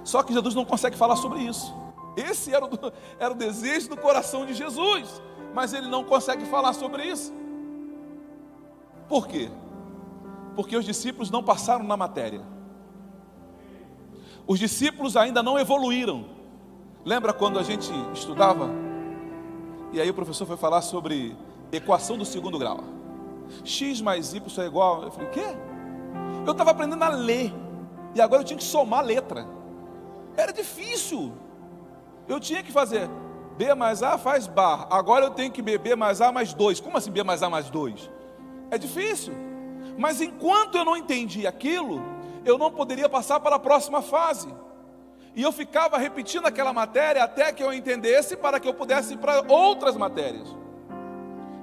Só 0.04 0.24
que 0.24 0.34
Jesus 0.34 0.56
não 0.56 0.66
consegue 0.66 0.98
falar 0.98 1.16
sobre 1.16 1.40
isso. 1.40 1.74
Esse 2.16 2.54
era 2.54 2.66
o, 2.66 2.70
era 3.20 3.34
o 3.34 3.38
desejo 3.38 3.90
do 3.90 3.98
coração 3.98 4.46
de 4.46 4.54
Jesus, 4.54 5.22
mas 5.54 5.74
ele 5.74 5.88
não 5.88 6.04
consegue 6.04 6.46
falar 6.46 6.74
sobre 6.74 7.06
isso. 7.06 7.34
Por 9.08 9.28
quê? 9.28 9.50
Porque 10.56 10.76
os 10.76 10.86
discípulos 10.86 11.32
não 11.32 11.44
passaram 11.44 11.84
na 11.84 11.98
matéria. 11.98 12.42
Os 14.46 14.60
discípulos 14.60 15.16
ainda 15.16 15.42
não 15.42 15.60
evoluíram. 15.60 16.26
Lembra 17.06 17.34
quando 17.34 17.60
a 17.60 17.64
gente 17.64 17.92
estudava? 18.14 18.70
E 19.92 20.00
aí 20.00 20.10
o 20.10 20.14
professor 20.14 20.46
foi 20.46 20.58
falar 20.58 20.82
sobre 20.82 21.36
equação 21.72 22.18
do 22.18 22.26
segundo 22.26 22.60
grau. 22.60 22.84
X 23.64 24.02
mais 24.02 24.34
Y 24.34 24.64
é 24.64 24.68
igual. 24.68 25.04
Eu 25.04 25.12
falei, 25.12 25.30
quê? 25.30 25.46
Eu 26.46 26.52
estava 26.52 26.72
aprendendo 26.72 27.04
a 27.04 27.10
ler. 27.10 27.54
E 28.14 28.22
agora 28.22 28.42
eu 28.42 28.46
tinha 28.46 28.58
que 28.58 28.64
somar 28.64 29.04
letra. 29.04 29.48
Era 30.36 30.52
difícil. 30.52 31.34
Eu 32.28 32.40
tinha 32.40 32.62
que 32.64 32.72
fazer 32.72 33.10
B 33.58 33.74
mais 33.76 34.02
A 34.02 34.18
faz 34.18 34.48
bar. 34.48 34.88
Agora 34.90 35.26
eu 35.26 35.32
tenho 35.32 35.52
que 35.52 35.62
beber 35.62 35.98
mais 35.98 36.22
A 36.22 36.32
mais 36.32 36.54
2. 36.54 36.80
Como 36.80 36.98
assim 36.98 37.12
B 37.12 37.24
mais 37.24 37.44
A 37.44 37.50
mais 37.50 37.70
2? 37.70 38.10
É 38.72 38.78
difícil. 38.78 39.34
Mas 39.98 40.22
enquanto 40.22 40.76
eu 40.76 40.86
não 40.86 40.96
entendi 40.96 41.46
aquilo, 41.46 42.02
eu 42.46 42.58
não 42.58 42.72
poderia 42.72 43.10
passar 43.10 43.40
para 43.42 43.58
a 43.58 43.60
próxima 43.60 44.02
fase. 44.02 44.48
E 45.36 45.42
eu 45.42 45.52
ficava 45.52 45.98
repetindo 45.98 46.46
aquela 46.46 46.72
matéria 46.72 47.24
até 47.24 47.52
que 47.52 47.62
eu 47.62 47.74
entendesse 47.74 48.38
para 48.38 48.60
que 48.60 48.68
eu 48.68 48.74
pudesse 48.74 49.16
ir 49.16 49.18
para 49.18 49.44
outras 49.52 49.98
matérias. 49.98 50.56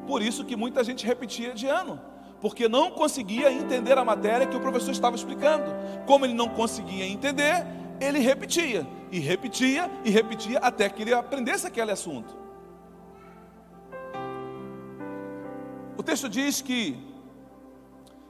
Por 0.06 0.20
isso 0.20 0.44
que 0.44 0.54
muita 0.54 0.84
gente 0.84 1.04
repetia 1.04 1.52
de 1.52 1.66
ano, 1.66 2.00
porque 2.40 2.68
não 2.68 2.90
conseguia 2.90 3.50
entender 3.50 3.98
a 3.98 4.04
matéria 4.04 4.46
que 4.46 4.56
o 4.56 4.60
professor 4.60 4.92
estava 4.92 5.16
explicando. 5.16 5.64
Como 6.06 6.24
ele 6.24 6.34
não 6.34 6.48
conseguia 6.48 7.06
entender, 7.06 7.66
ele 8.00 8.18
repetia, 8.18 8.86
e 9.10 9.18
repetia, 9.18 9.90
e 10.04 10.10
repetia, 10.10 10.58
até 10.58 10.88
que 10.88 11.02
ele 11.02 11.14
aprendesse 11.14 11.66
aquele 11.66 11.92
assunto. 11.92 12.36
O 15.96 16.02
texto 16.02 16.28
diz 16.28 16.60
que, 16.60 16.98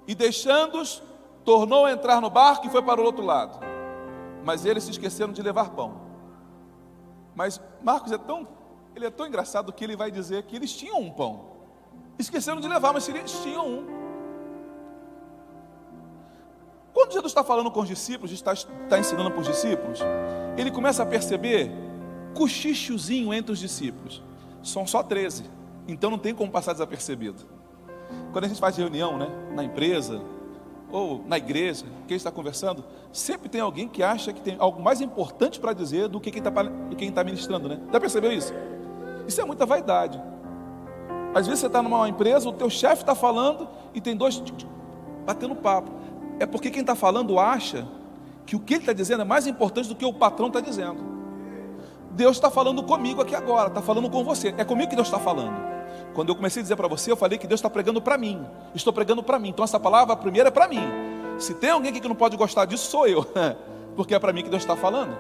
e 0.07 0.15
deixando-os, 0.15 1.03
tornou 1.45 1.87
a 1.87 1.93
entrar 1.93 2.21
no 2.21 2.31
barco 2.31 2.67
e 2.67 2.71
foi 2.71 2.83
para 2.83 3.01
o 3.01 3.05
outro 3.05 3.25
lado. 3.25 3.59
Mas 4.45 4.65
eles 4.65 4.85
se 4.85 4.91
esqueceram 4.91 5.33
de 5.33 5.43
levar 5.43 5.71
pão. 5.71 6.01
Mas 7.35 7.61
Marcos 7.83 8.13
é 8.13 8.19
tão, 8.19 8.47
ele 8.95 9.07
é 9.07 9.11
tão 9.11 9.27
engraçado 9.27 9.73
que 9.73 9.85
ele 9.85 9.97
vai 9.97 10.11
dizer 10.11 10.45
que 10.45 10.57
eles 10.57 10.73
tinham 10.73 11.01
um 11.01 11.11
pão. 11.11 11.57
Esqueceram 12.19 12.61
de 12.61 12.69
levar, 12.69 12.93
mas 12.93 13.09
eles 13.09 13.33
tinham 13.43 13.67
um. 13.67 14.06
Quando 16.97 17.13
Jesus 17.13 17.31
está 17.31 17.45
falando 17.45 17.71
com 17.71 17.81
os 17.81 17.89
discípulos, 17.89 18.33
está, 18.33 18.55
está 18.55 18.99
ensinando 18.99 19.31
para 19.31 19.41
os 19.41 19.47
discípulos, 19.47 20.01
ele 20.57 20.71
começa 20.71 21.03
a 21.03 21.07
perceber 21.07 21.71
cochichozinho 22.33 23.35
entre 23.35 23.53
os 23.53 23.59
discípulos. 23.59 24.23
São 24.63 24.87
só 24.87 25.03
13, 25.03 25.45
então 25.87 26.11
não 26.11 26.17
tem 26.17 26.35
como 26.35 26.51
passar 26.51 26.73
desapercebido. 26.73 27.45
Quando 28.33 28.47
a 28.47 28.49
gente 28.49 28.59
faz 28.59 28.79
reunião, 28.79 29.19
né, 29.19 29.29
na 29.55 29.63
empresa 29.63 30.23
ou 30.91 31.23
na 31.27 31.37
igreja, 31.37 31.85
quem 32.09 32.17
está 32.17 32.31
conversando, 32.31 32.83
sempre 33.13 33.51
tem 33.51 33.61
alguém 33.61 33.87
que 33.87 34.03
acha 34.03 34.33
que 34.33 34.41
tem 34.41 34.57
algo 34.59 34.83
mais 34.83 35.03
importante 35.03 35.61
para 35.61 35.75
dizer 35.75 36.09
do 36.09 36.19
que 36.19 36.31
quem 36.31 36.43
está, 36.43 36.51
está 36.99 37.23
ministrando, 37.23 37.69
né? 37.69 37.79
Já 37.93 38.01
percebeu 38.01 38.33
isso? 38.33 38.55
Isso 39.29 39.39
é 39.39 39.45
muita 39.45 39.67
vaidade. 39.67 40.19
Às 41.35 41.47
vezes 41.47 41.61
você 41.61 41.67
está 41.67 41.83
numa 41.83 42.09
empresa, 42.09 42.49
o 42.49 42.55
teu 42.55 42.71
chefe 42.71 43.03
está 43.03 43.15
falando 43.15 43.69
e 43.93 44.01
tem 44.01 44.17
dois 44.17 44.43
batendo 45.27 45.55
papo 45.57 46.06
é 46.39 46.47
porque 46.47 46.71
quem 46.71 46.81
está 46.81 46.95
falando 46.95 47.39
acha 47.39 47.87
que 48.45 48.55
o 48.55 48.61
que 48.61 48.75
ele 48.75 48.83
está 48.83 48.93
dizendo 48.93 49.23
é 49.23 49.25
mais 49.25 49.47
importante 49.47 49.89
do 49.89 49.95
que 49.95 50.05
o 50.05 50.13
patrão 50.13 50.49
está 50.49 50.61
dizendo. 50.61 51.17
Deus 52.13 52.37
está 52.37 52.51
falando 52.51 52.83
comigo 52.83 53.21
aqui 53.21 53.35
agora, 53.35 53.69
está 53.69 53.83
falando 53.83 54.09
com 54.09 54.25
você. 54.25 54.55
É 54.57 54.65
comigo 54.65 54.89
que 54.89 54.97
Deus 54.97 55.09
está 55.09 55.19
falando. 55.19 55.55
Quando 56.15 56.31
eu 56.31 56.35
comecei 56.35 56.61
a 56.61 56.63
dizer 56.63 56.77
para 56.77 56.89
você, 56.89 57.11
eu 57.11 57.17
falei 57.17 57.37
que 57.39 57.47
Deus 57.47 57.59
está 57.59 57.69
pregando 57.69 58.01
para 58.01 58.17
mim. 58.17 58.47
Estou 58.75 58.93
pregando 58.93 59.23
para 59.23 59.39
mim. 59.39 59.51
Então 59.51 59.65
essa 59.65 59.79
palavra 59.79 60.17
primeira 60.17 60.49
é 60.49 60.51
para 60.51 60.67
mim. 60.69 60.81
Se 61.39 61.55
tem 61.55 61.71
alguém 61.71 61.91
aqui 61.91 62.01
que 62.01 62.09
não 62.09 62.15
pode 62.15 62.37
gostar 62.37 62.65
disso, 62.65 62.91
sou 62.91 63.07
eu. 63.07 63.27
Porque 63.95 64.15
é 64.15 64.19
para 64.19 64.33
mim 64.33 64.43
que 64.43 64.49
Deus 64.49 64.63
está 64.63 64.77
falando. 64.77 65.17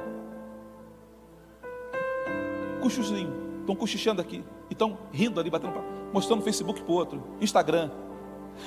Cuchuzinho. 2.80 3.60
Estão 3.60 3.74
cochichando 3.74 4.22
aqui. 4.22 4.42
Estão 4.70 4.96
rindo 5.12 5.40
ali, 5.40 5.50
batendo, 5.50 5.74
mostrando 6.12 6.42
Facebook 6.42 6.82
para 6.82 6.94
outro. 6.94 7.22
Instagram. 7.40 7.90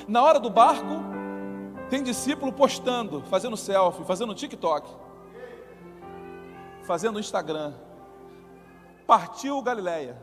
Na 0.06 0.22
hora 0.22 0.38
do 0.38 0.50
barco, 0.50 1.02
tem 1.90 2.04
discípulo 2.04 2.52
postando, 2.52 3.20
fazendo 3.22 3.56
selfie, 3.56 4.04
fazendo 4.04 4.32
TikTok, 4.32 4.88
fazendo 6.84 7.18
Instagram. 7.18 7.74
Partiu 9.08 9.60
Galileia. 9.60 10.16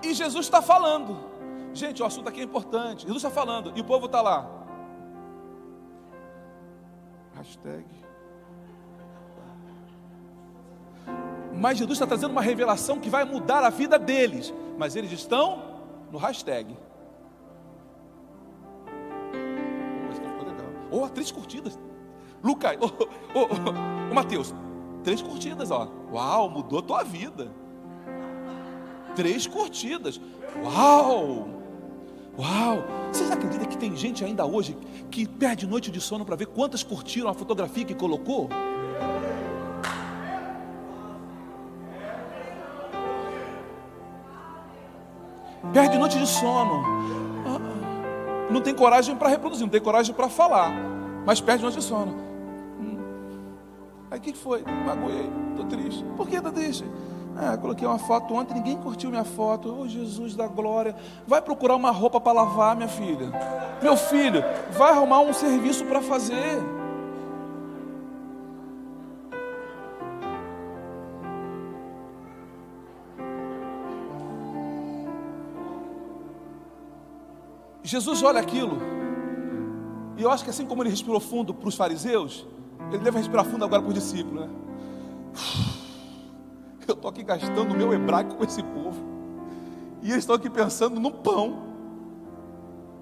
E 0.00 0.14
Jesus 0.14 0.46
está 0.46 0.62
falando. 0.62 1.18
Gente, 1.74 2.02
o 2.04 2.06
assunto 2.06 2.28
aqui 2.28 2.40
é 2.40 2.44
importante. 2.44 3.02
Jesus 3.02 3.16
está 3.16 3.30
falando. 3.30 3.72
E 3.74 3.80
o 3.80 3.84
povo 3.84 4.06
está 4.06 4.22
lá. 4.22 4.48
Hashtag. 7.34 7.84
Mas 11.52 11.78
Jesus 11.78 11.96
está 11.96 12.06
trazendo 12.06 12.30
uma 12.30 12.42
revelação 12.42 13.00
que 13.00 13.10
vai 13.10 13.24
mudar 13.24 13.64
a 13.64 13.70
vida 13.70 13.98
deles. 13.98 14.54
Mas 14.78 14.94
eles 14.94 15.10
estão 15.10 15.77
no 16.10 16.18
hashtag. 16.18 16.76
Ou 20.90 21.04
oh, 21.04 21.08
três 21.08 21.30
curtidas. 21.30 21.78
Lucas, 22.42 22.76
ô 22.80 22.86
oh, 22.86 23.08
oh, 23.34 23.48
oh, 24.10 24.14
Mateus, 24.14 24.54
três 25.02 25.20
curtidas, 25.20 25.70
ó. 25.70 25.88
Uau, 26.12 26.48
mudou 26.48 26.78
a 26.78 26.82
tua 26.82 27.02
vida. 27.02 27.50
Três 29.14 29.46
curtidas. 29.46 30.20
Uau! 30.62 31.48
Uau! 32.38 32.84
Vocês 33.12 33.30
acreditam 33.30 33.66
que 33.66 33.76
tem 33.76 33.96
gente 33.96 34.24
ainda 34.24 34.46
hoje 34.46 34.76
que 35.10 35.26
perde 35.26 35.66
noite 35.66 35.90
de 35.90 36.00
sono 36.00 36.24
para 36.24 36.36
ver 36.36 36.46
quantas 36.46 36.82
curtiram 36.82 37.28
a 37.28 37.34
fotografia 37.34 37.84
que 37.84 37.94
colocou? 37.94 38.48
Perde 45.72 45.98
noite 45.98 46.18
de 46.18 46.26
sono. 46.26 46.82
Ah, 47.46 48.50
não 48.50 48.60
tem 48.60 48.74
coragem 48.74 49.14
para 49.14 49.28
reproduzir, 49.28 49.64
não 49.64 49.70
tem 49.70 49.80
coragem 49.80 50.14
para 50.14 50.28
falar, 50.28 50.72
mas 51.26 51.40
perde 51.40 51.62
noite 51.62 51.78
de 51.78 51.84
sono. 51.84 52.12
Hum. 52.80 52.98
Aí 54.10 54.18
o 54.18 54.22
que 54.22 54.32
foi? 54.32 54.64
Magoei, 54.86 55.30
estou 55.50 55.66
triste. 55.66 56.04
Por 56.16 56.28
que 56.28 56.36
está 56.36 56.50
triste? 56.50 56.84
É, 57.40 57.56
coloquei 57.56 57.86
uma 57.86 57.98
foto 57.98 58.34
ontem, 58.34 58.54
ninguém 58.54 58.76
curtiu 58.76 59.10
minha 59.10 59.24
foto. 59.24 59.76
Oh, 59.80 59.86
Jesus 59.86 60.34
da 60.34 60.48
glória. 60.48 60.96
Vai 61.26 61.40
procurar 61.40 61.76
uma 61.76 61.92
roupa 61.92 62.20
para 62.20 62.32
lavar, 62.32 62.74
minha 62.74 62.88
filha. 62.88 63.30
Meu 63.80 63.96
filho, 63.96 64.42
vai 64.72 64.90
arrumar 64.90 65.20
um 65.20 65.32
serviço 65.32 65.84
para 65.84 66.00
fazer. 66.02 66.58
Jesus 77.88 78.22
olha 78.22 78.38
aquilo, 78.38 78.76
e 80.14 80.22
eu 80.22 80.30
acho 80.30 80.44
que 80.44 80.50
assim 80.50 80.66
como 80.66 80.82
ele 80.82 80.90
respirou 80.90 81.18
fundo 81.18 81.54
para 81.54 81.70
os 81.70 81.74
fariseus, 81.74 82.46
ele 82.92 82.98
deve 82.98 83.16
respirar 83.16 83.46
fundo 83.46 83.64
agora 83.64 83.80
para 83.80 83.88
os 83.88 83.94
discípulos, 83.94 84.42
né? 84.42 84.50
Eu 86.86 86.94
estou 86.94 87.10
aqui 87.10 87.22
gastando 87.22 87.72
o 87.72 87.76
meu 87.76 87.92
hebraico 87.92 88.34
com 88.34 88.44
esse 88.44 88.62
povo. 88.62 88.98
E 90.02 90.10
eles 90.10 90.18
estão 90.18 90.36
aqui 90.36 90.48
pensando 90.48 90.98
no 90.98 91.10
pão. 91.10 91.62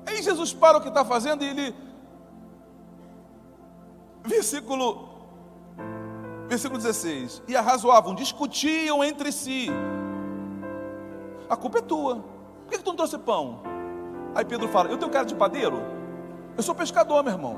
Aí 0.05 0.21
Jesus 0.21 0.53
para 0.53 0.79
o 0.79 0.81
que 0.81 0.89
está 0.89 1.05
fazendo 1.05 1.45
e 1.45 1.49
ele. 1.49 1.75
Versículo. 4.25 5.09
Versículo 6.49 6.81
16. 6.81 7.43
E 7.47 7.57
arrazoavam, 7.57 8.13
discutiam 8.13 9.05
entre 9.05 9.31
si. 9.31 9.69
A 11.49 11.57
culpa 11.57 11.79
é 11.79 11.83
tua. 11.83 12.17
Por 12.17 12.71
que, 12.71 12.79
que 12.79 12.85
tu 12.85 12.89
não 12.89 12.97
trouxe 12.97 13.19
pão? 13.19 13.76
Aí 14.37 14.45
Pedro 14.45 14.69
fala: 14.69 14.91
Eu 14.91 14.99
tenho 14.99 15.11
cara 15.11 15.25
de 15.25 15.35
padeiro? 15.35 15.83
Eu 16.55 16.63
sou 16.63 16.75
pescador, 16.75 17.25
meu 17.25 17.33
irmão. 17.33 17.57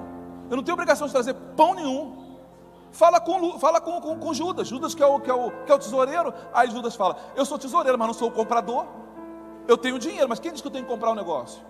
Eu 0.49 0.57
não 0.57 0.63
tenho 0.63 0.75
obrigação 0.75 1.09
de 1.09 1.13
trazer 1.13 1.35
pão 1.57 1.75
nenhum. 1.75 2.39
Fala 2.93 3.21
com, 3.21 3.59
fala 3.59 3.81
com, 3.81 4.01
com, 4.01 4.17
com, 4.17 4.33
Judas, 4.33 4.69
Judas 4.69 4.95
que 4.95 5.03
é, 5.03 5.07
o, 5.07 5.21
que, 5.21 5.29
é 5.29 5.35
o, 5.35 5.51
que 5.67 5.73
é 5.73 5.75
o 5.75 5.79
tesoureiro. 5.79 6.33
Aí 6.55 6.71
Judas 6.71 6.95
fala: 6.95 7.17
Eu 7.35 7.45
sou 7.45 7.59
tesoureiro, 7.59 7.99
mas 7.99 8.07
não 8.07 8.15
sou 8.15 8.29
o 8.29 8.31
comprador. 8.31 8.87
Eu 9.67 9.77
tenho 9.77 9.99
dinheiro, 9.99 10.29
mas 10.29 10.39
quem 10.39 10.53
diz 10.53 10.61
que 10.61 10.69
eu 10.69 10.71
tenho 10.71 10.85
que 10.85 10.91
comprar 10.91 11.11
o 11.11 11.13
um 11.13 11.17
negócio? 11.17 11.61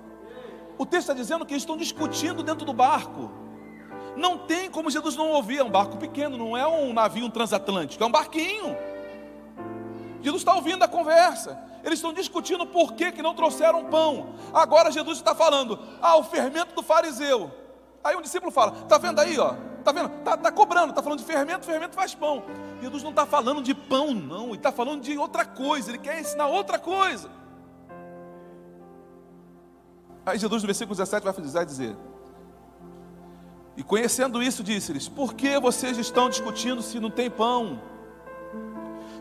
O 0.77 0.85
texto 0.85 1.09
está 1.09 1.15
dizendo 1.15 1.45
que 1.47 1.55
eles 1.55 1.63
estão 1.63 1.77
discutindo 1.77 2.43
dentro 2.43 2.67
do 2.67 2.75
barco. 2.75 3.31
Não 4.15 4.37
tem 4.37 4.71
como 4.71 4.91
Jesus 4.91 5.17
não 5.17 5.31
ouvir, 5.31 5.59
é 5.59 5.65
um 5.65 5.71
barco 5.71 5.97
pequeno, 5.97 6.37
não 6.37 6.55
é 6.57 6.67
um 6.69 6.93
navio 6.93 7.25
um 7.25 7.31
transatlântico, 7.31 8.05
é 8.05 8.07
um 8.07 8.11
barquinho. 8.11 8.77
Jesus 10.21 10.43
está 10.43 10.55
ouvindo 10.55 10.83
a 10.83 10.89
conversa. 10.89 11.59
Eles 11.89 12.01
estão 12.01 12.13
discutindo 12.13 12.67
por 12.67 12.93
que, 12.93 13.11
que 13.11 13.23
não 13.23 13.35
trouxeram 13.35 13.87
pão. 13.87 14.35
Agora 14.53 14.93
Jesus 14.93 15.17
está 15.17 15.35
falando: 15.35 15.79
Ah, 16.03 16.19
o 16.19 16.23
fermento 16.23 16.75
do 16.75 16.83
fariseu. 16.83 17.51
Aí 18.05 18.15
um 18.15 18.21
discípulo 18.21 18.53
fala: 18.53 18.77
Está 18.83 18.99
vendo 18.99 19.19
aí, 19.19 19.39
ó? 19.39 19.55
Está 19.79 19.91
vendo? 19.91 20.15
Está 20.19 20.37
tá 20.37 20.53
cobrando, 20.53 20.91
está 20.91 21.03
falando 21.03 21.21
de 21.21 21.25
fermento, 21.25 21.65
fermento 21.65 21.95
faz 21.95 22.15
pão. 22.15 22.45
Jesus 22.83 23.03
não 23.03 23.09
está 23.09 23.25
falando 23.25 23.63
de 23.63 23.75
pão, 23.75 24.13
não, 24.13 24.49
ele 24.49 24.57
está 24.57 24.71
falando 24.71 25.01
de 25.01 25.17
outra 25.17 25.47
coisa, 25.47 25.91
ele 25.91 25.97
quer 25.97 26.21
ensinar 26.21 26.49
outra 26.49 26.79
coisa. 26.79 27.31
Aí 30.27 30.39
Jesus, 30.39 30.63
no 30.63 30.67
versículo 30.67 30.95
17, 30.95 31.25
vai 31.25 31.65
dizer: 31.65 31.97
E 33.79 33.83
conhecendo 33.83 34.43
isso, 34.43 34.63
disse-lhes: 34.63 35.09
Por 35.09 35.33
que 35.33 35.59
vocês 35.59 35.97
estão 35.97 36.29
discutindo 36.29 36.83
se 36.83 37.01
não 37.01 37.11
tem 37.11 37.31
pão? 37.31 37.81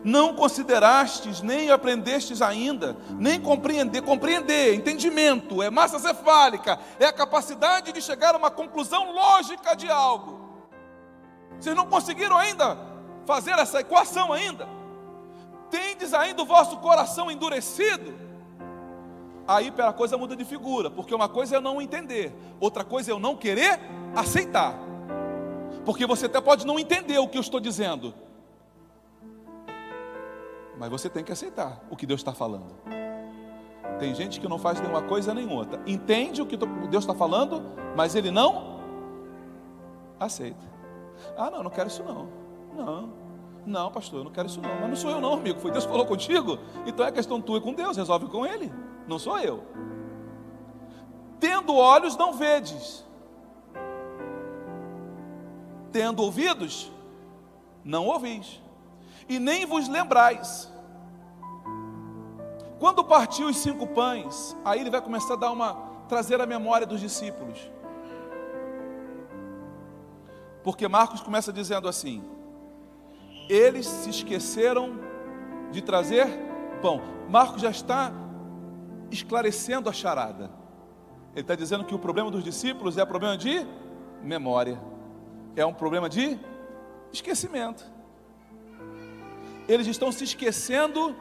Não 0.04 0.34
considerastes, 0.34 1.42
nem 1.42 1.70
aprendestes 1.70 2.40
ainda, 2.40 2.96
nem 3.10 3.40
compreender, 3.40 4.02
compreender, 4.02 4.74
entendimento, 4.74 5.62
é 5.62 5.70
massa 5.70 5.98
cefálica, 5.98 6.78
é 7.00 7.06
a 7.06 7.12
capacidade 7.12 7.92
de 7.92 8.00
chegar 8.00 8.34
a 8.34 8.38
uma 8.38 8.50
conclusão 8.50 9.12
lógica 9.12 9.74
de 9.74 9.90
algo. 9.90 10.38
Vocês 11.58 11.74
não 11.74 11.86
conseguiram 11.86 12.36
ainda 12.36 12.78
fazer 13.26 13.52
essa 13.52 13.80
equação 13.80 14.32
ainda? 14.32 14.68
Tendes 15.70 16.14
ainda 16.14 16.42
o 16.42 16.46
vosso 16.46 16.76
coração 16.78 17.30
endurecido? 17.30 18.14
Aí 19.46 19.72
a 19.78 19.92
coisa 19.92 20.16
muda 20.18 20.36
de 20.36 20.44
figura, 20.44 20.90
porque 20.90 21.14
uma 21.14 21.28
coisa 21.28 21.54
é 21.54 21.56
eu 21.56 21.62
não 21.62 21.80
entender, 21.80 22.34
outra 22.60 22.84
coisa 22.84 23.10
é 23.10 23.12
eu 23.12 23.18
não 23.18 23.34
querer 23.34 23.80
aceitar. 24.14 24.74
Porque 25.84 26.06
você 26.06 26.26
até 26.26 26.40
pode 26.40 26.66
não 26.66 26.78
entender 26.78 27.18
o 27.18 27.26
que 27.26 27.38
eu 27.38 27.40
estou 27.40 27.58
dizendo, 27.58 28.14
mas 30.78 30.90
você 30.90 31.10
tem 31.10 31.24
que 31.24 31.32
aceitar 31.32 31.82
o 31.90 31.96
que 31.96 32.06
Deus 32.06 32.20
está 32.20 32.32
falando. 32.32 32.72
Tem 33.98 34.14
gente 34.14 34.38
que 34.40 34.48
não 34.48 34.58
faz 34.58 34.80
nenhuma 34.80 35.02
coisa 35.02 35.34
nem 35.34 35.52
outra. 35.52 35.82
Entende 35.86 36.40
o 36.40 36.46
que 36.46 36.56
Deus 36.56 37.02
está 37.02 37.14
falando, 37.14 37.62
mas 37.96 38.14
ele 38.14 38.30
não 38.30 38.78
aceita. 40.20 40.64
Ah, 41.36 41.50
não, 41.50 41.64
não 41.64 41.70
quero 41.70 41.88
isso 41.88 42.04
não. 42.04 42.28
Não, 42.76 43.12
não, 43.66 43.90
pastor, 43.90 44.20
eu 44.20 44.24
não 44.24 44.30
quero 44.30 44.46
isso 44.46 44.60
não. 44.60 44.70
Mas 44.80 44.88
não 44.88 44.96
sou 44.96 45.10
eu 45.10 45.20
não, 45.20 45.32
amigo. 45.32 45.58
Foi 45.58 45.72
Deus 45.72 45.84
que 45.84 45.90
falou 45.90 46.06
contigo. 46.06 46.58
Então 46.86 47.04
é 47.04 47.10
questão 47.10 47.40
tua 47.40 47.60
com 47.60 47.74
Deus, 47.74 47.96
resolve 47.96 48.26
com 48.26 48.46
Ele. 48.46 48.72
Não 49.08 49.18
sou 49.18 49.38
eu. 49.40 49.64
Tendo 51.40 51.74
olhos, 51.74 52.16
não 52.16 52.34
vedes. 52.34 53.04
Tendo 55.90 56.22
ouvidos, 56.22 56.92
não 57.84 58.06
ouvis 58.06 58.60
e 59.28 59.38
nem 59.38 59.66
vos 59.66 59.88
lembrais. 59.88 60.72
Quando 62.78 63.04
partiu 63.04 63.48
os 63.48 63.58
cinco 63.58 63.86
pães, 63.86 64.56
aí 64.64 64.80
ele 64.80 64.90
vai 64.90 65.02
começar 65.02 65.34
a 65.34 65.36
dar 65.36 65.50
uma 65.50 65.88
trazer 66.08 66.40
a 66.40 66.46
memória 66.46 66.86
dos 66.86 67.00
discípulos. 67.00 67.70
Porque 70.64 70.88
Marcos 70.88 71.20
começa 71.20 71.52
dizendo 71.52 71.88
assim: 71.88 72.24
Eles 73.48 73.86
se 73.86 74.10
esqueceram 74.10 74.98
de 75.70 75.82
trazer 75.82 76.26
pão. 76.80 77.02
Marcos 77.28 77.60
já 77.60 77.70
está 77.70 78.12
esclarecendo 79.10 79.90
a 79.90 79.92
charada. 79.92 80.50
Ele 81.32 81.42
está 81.42 81.54
dizendo 81.54 81.84
que 81.84 81.94
o 81.94 81.98
problema 81.98 82.30
dos 82.30 82.42
discípulos 82.42 82.96
é 82.96 83.04
problema 83.04 83.36
de 83.36 83.66
memória, 84.22 84.80
é 85.54 85.64
um 85.64 85.74
problema 85.74 86.08
de 86.08 86.38
esquecimento 87.12 87.97
eles 89.68 89.86
estão 89.86 90.10
se 90.10 90.24
esquecendo 90.24 91.14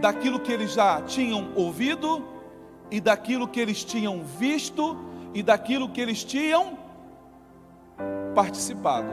daquilo 0.00 0.38
que 0.38 0.52
eles 0.52 0.74
já 0.74 1.00
tinham 1.02 1.52
ouvido, 1.54 2.24
e 2.90 3.00
daquilo 3.00 3.48
que 3.48 3.58
eles 3.58 3.82
tinham 3.82 4.22
visto, 4.22 4.96
e 5.32 5.42
daquilo 5.42 5.88
que 5.88 6.00
eles 6.00 6.22
tinham 6.22 6.78
participado. 8.34 9.08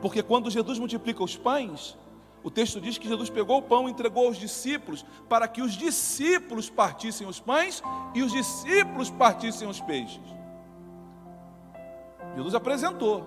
Porque 0.00 0.22
quando 0.22 0.50
Jesus 0.50 0.78
multiplica 0.78 1.22
os 1.22 1.36
pães, 1.36 1.98
o 2.42 2.50
texto 2.50 2.80
diz 2.80 2.96
que 2.96 3.08
Jesus 3.08 3.28
pegou 3.28 3.58
o 3.58 3.62
pão 3.62 3.88
e 3.88 3.90
entregou 3.90 4.26
aos 4.26 4.38
discípulos, 4.38 5.04
para 5.28 5.46
que 5.46 5.60
os 5.60 5.72
discípulos 5.72 6.70
partissem 6.70 7.26
os 7.26 7.38
pães 7.38 7.82
e 8.14 8.22
os 8.22 8.32
discípulos 8.32 9.10
partissem 9.10 9.68
os 9.68 9.80
peixes. 9.80 10.22
Jesus 12.36 12.54
apresentou, 12.54 13.26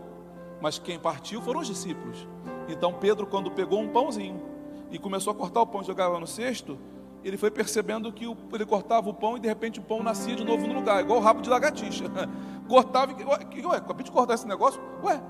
mas 0.61 0.79
quem 0.79 0.97
partiu 0.97 1.41
foram 1.41 1.59
os 1.59 1.67
discípulos. 1.67 2.25
Então 2.71 2.93
Pedro, 2.93 3.27
quando 3.27 3.51
pegou 3.51 3.79
um 3.79 3.88
pãozinho 3.88 4.41
e 4.89 4.97
começou 4.97 5.31
a 5.31 5.36
cortar 5.36 5.62
o 5.62 5.67
pão 5.67 5.81
e 5.81 5.86
jogava 5.86 6.19
no 6.19 6.27
cesto, 6.27 6.77
ele 7.23 7.38
foi 7.38 7.51
percebendo 7.51 8.12
que 8.12 8.25
ele 8.53 8.65
cortava 8.65 9.10
o 9.10 9.13
pão 9.13 9.38
e 9.38 9.39
de 9.39 9.47
repente 9.47 9.79
o 9.79 9.84
pão 9.84 10.01
nascia 10.01 10.36
de 10.36 10.43
novo 10.43 10.65
no 10.65 10.73
lugar, 10.73 11.01
igual 11.01 11.19
o 11.19 11.21
rabo 11.21 11.41
de 11.41 11.49
lagartixa. 11.49 12.05
Cortava 12.67 13.12
e. 13.12 13.23
Ué, 13.23 13.67
ué 13.67 13.77
acabei 13.77 14.03
de 14.03 14.12
cortar 14.12 14.36
esse 14.36 14.47
negócio? 14.47 14.81
Ué, 15.03 15.21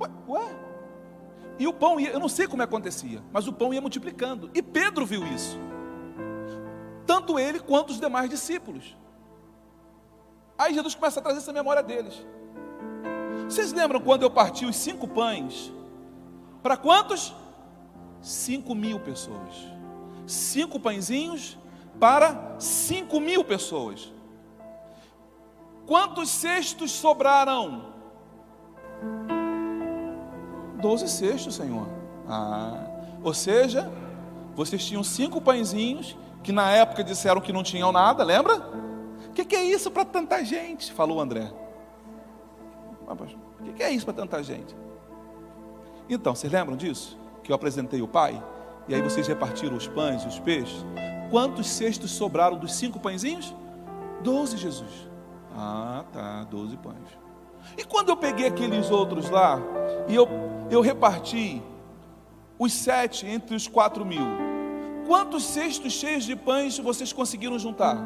ué, 0.00 0.10
ué. 0.28 0.56
E 1.58 1.66
o 1.66 1.72
pão 1.72 1.98
ia, 1.98 2.10
eu 2.10 2.20
não 2.20 2.28
sei 2.28 2.46
como 2.46 2.62
acontecia, 2.62 3.22
mas 3.32 3.46
o 3.48 3.52
pão 3.52 3.72
ia 3.72 3.80
multiplicando. 3.80 4.50
E 4.54 4.60
Pedro 4.60 5.06
viu 5.06 5.24
isso. 5.28 5.58
tanto 7.06 7.38
ele 7.38 7.60
quanto 7.60 7.90
os 7.90 8.00
demais 8.00 8.28
discípulos. 8.28 8.96
Aí 10.58 10.74
Jesus 10.74 10.94
começa 10.94 11.20
a 11.20 11.22
trazer 11.22 11.38
essa 11.38 11.52
memória 11.52 11.82
deles. 11.82 12.26
Vocês 13.44 13.72
lembram 13.72 14.00
quando 14.00 14.22
eu 14.22 14.30
parti 14.30 14.66
os 14.66 14.76
cinco 14.76 15.06
pães? 15.06 15.72
Para 16.62 16.76
quantos? 16.76 17.34
Cinco 18.20 18.74
mil 18.74 18.98
pessoas. 19.00 19.54
Cinco 20.26 20.80
pãezinhos 20.80 21.56
para 22.00 22.56
cinco 22.58 23.20
mil 23.20 23.44
pessoas. 23.44 24.12
Quantos 25.86 26.28
cestos 26.28 26.90
sobraram? 26.90 27.94
Doze 30.80 31.08
cestos, 31.08 31.54
Senhor. 31.54 31.86
Ah, 32.28 32.86
ou 33.22 33.32
seja, 33.32 33.90
vocês 34.54 34.84
tinham 34.84 35.04
cinco 35.04 35.40
pãezinhos 35.40 36.16
que 36.42 36.52
na 36.52 36.70
época 36.70 37.04
disseram 37.04 37.40
que 37.40 37.52
não 37.52 37.62
tinham 37.62 37.92
nada, 37.92 38.24
lembra? 38.24 38.56
O 39.28 39.32
que, 39.32 39.44
que, 39.44 39.54
é 39.54 39.64
isso 39.64 39.90
para 39.90 40.04
tanta 40.04 40.44
gente? 40.44 40.92
Falou 40.92 41.20
André. 41.20 41.52
O 43.06 43.64
que, 43.64 43.72
que 43.74 43.82
é 43.82 43.90
isso 43.90 44.04
para 44.04 44.14
tanta 44.14 44.42
gente? 44.42 44.74
Então, 46.08 46.34
vocês 46.34 46.52
lembram 46.52 46.76
disso? 46.76 47.18
Que 47.42 47.50
eu 47.50 47.56
apresentei 47.56 48.00
o 48.00 48.08
Pai? 48.08 48.42
E 48.88 48.94
aí 48.94 49.02
vocês 49.02 49.26
repartiram 49.26 49.76
os 49.76 49.88
pães 49.88 50.22
e 50.22 50.28
os 50.28 50.38
peixes? 50.38 50.84
Quantos 51.30 51.66
cestos 51.68 52.12
sobraram 52.12 52.56
dos 52.56 52.74
cinco 52.74 53.00
pãezinhos? 53.00 53.54
Doze, 54.22 54.56
Jesus. 54.56 55.08
Ah, 55.52 56.04
tá, 56.12 56.44
doze 56.44 56.76
pães. 56.76 57.18
E 57.76 57.82
quando 57.82 58.10
eu 58.10 58.16
peguei 58.16 58.46
aqueles 58.46 58.90
outros 58.90 59.28
lá, 59.28 59.60
e 60.08 60.14
eu, 60.14 60.28
eu 60.70 60.80
reparti 60.80 61.60
os 62.58 62.72
sete 62.72 63.26
entre 63.26 63.56
os 63.56 63.66
quatro 63.66 64.04
mil, 64.04 64.26
quantos 65.06 65.44
cestos 65.44 65.92
cheios 65.92 66.24
de 66.24 66.36
pães 66.36 66.78
vocês 66.78 67.12
conseguiram 67.12 67.58
juntar? 67.58 67.96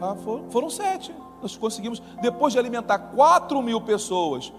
Ah, 0.00 0.16
foram, 0.16 0.50
foram 0.50 0.70
sete. 0.70 1.14
Nós 1.42 1.56
conseguimos, 1.56 2.00
depois 2.22 2.52
de 2.52 2.58
alimentar 2.58 2.98
quatro 2.98 3.60
mil 3.60 3.80
pessoas 3.80 4.52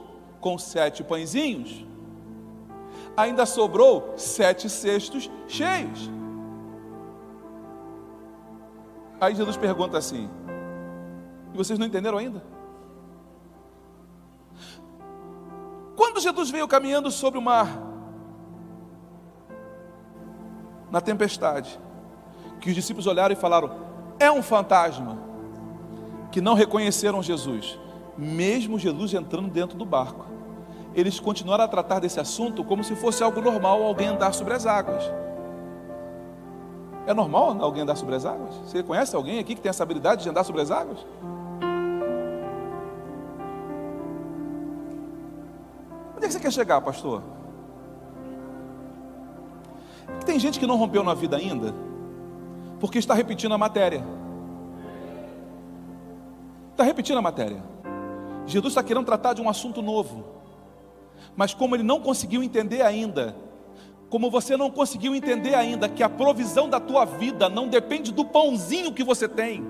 com 0.44 0.58
sete 0.58 1.06
pãezinhos, 1.06 1.86
ainda 3.16 3.46
sobrou 3.46 4.14
sete 4.18 4.70
cestos 4.70 5.32
cheios. 5.48 6.12
Aí 9.22 9.34
Jesus 9.34 9.56
pergunta 9.56 9.98
assim: 9.98 10.30
e 11.54 11.58
vocês 11.58 11.80
não 11.80 11.88
entenderam 11.88 12.18
ainda? 12.18 12.44
Quando 15.96 16.20
Jesus 16.20 16.50
veio 16.50 16.68
caminhando 16.68 17.10
sobre 17.10 17.40
o 17.40 17.42
mar, 17.42 17.70
na 20.92 21.00
tempestade, 21.00 21.80
que 22.60 22.68
os 22.70 22.76
discípulos 22.76 23.08
olharam 23.08 23.32
e 23.32 23.38
falaram: 23.38 23.72
é 24.20 24.30
um 24.30 24.44
fantasma, 24.44 25.18
que 26.34 26.42
não 26.42 26.54
reconheceram 26.54 27.24
Jesus, 27.24 27.80
mesmo 28.18 28.78
Jesus 28.80 29.14
entrando 29.14 29.50
dentro 29.50 29.78
do 29.78 29.86
barco. 29.86 30.26
Eles 30.96 31.20
continuaram 31.20 31.64
a 31.64 31.68
tratar 31.68 32.00
desse 32.00 32.20
assunto 32.20 32.64
como 32.64 32.84
se 32.84 32.96
fosse 32.96 33.24
algo 33.24 33.42
normal 33.42 33.84
alguém 33.84 34.08
andar 34.08 34.34
sobre 34.34 34.54
as 34.54 34.66
águas. 34.66 35.04
É 37.06 37.14
normal 37.14 37.58
alguém 37.60 37.84
andar 37.84 37.96
sobre 37.96 38.16
as 38.16 38.26
águas? 38.26 38.56
Você 38.66 38.82
conhece 38.84 39.16
alguém 39.16 39.40
aqui 39.40 39.56
que 39.56 39.62
tem 39.62 39.70
essa 39.70 39.84
habilidade 39.84 40.24
de 40.24 40.30
andar 40.30 40.44
sobre 40.44 40.62
as 40.62 40.72
águas? 40.72 41.00
Onde 46.16 46.26
é 46.26 46.28
que 46.28 46.34
você 46.34 46.40
quer 46.40 46.52
chegar, 46.52 46.80
pastor? 46.82 47.22
Tem 50.26 50.40
gente 50.40 50.60
que 50.60 50.68
não 50.68 50.78
rompeu 50.78 51.04
na 51.04 51.14
vida 51.14 51.36
ainda, 51.36 51.74
porque 52.80 52.98
está 52.98 53.14
repetindo 53.14 53.54
a 53.54 53.58
matéria. 53.58 54.04
Está 56.72 56.84
repetindo 56.84 57.18
a 57.18 57.22
matéria. 57.22 57.73
Jesus 58.46 58.72
está 58.72 58.84
querendo 58.84 59.06
tratar 59.06 59.34
de 59.34 59.42
um 59.42 59.50
assunto 59.50 59.82
novo, 59.82 60.26
mas 61.36 61.54
como 61.54 61.76
ele 61.76 61.84
não 61.84 62.00
conseguiu 62.00 62.44
entender 62.44 62.82
ainda, 62.82 63.36
como 64.10 64.30
você 64.30 64.56
não 64.56 64.70
conseguiu 64.70 65.16
entender 65.16 65.56
ainda 65.56 65.90
que 65.90 66.04
a 66.04 66.10
provisão 66.10 66.70
da 66.70 66.80
tua 66.80 67.06
vida 67.06 67.50
não 67.50 67.68
depende 67.68 68.12
do 68.12 68.26
pãozinho 68.26 68.94
que 68.94 69.04
você 69.04 69.28
tem, 69.28 69.66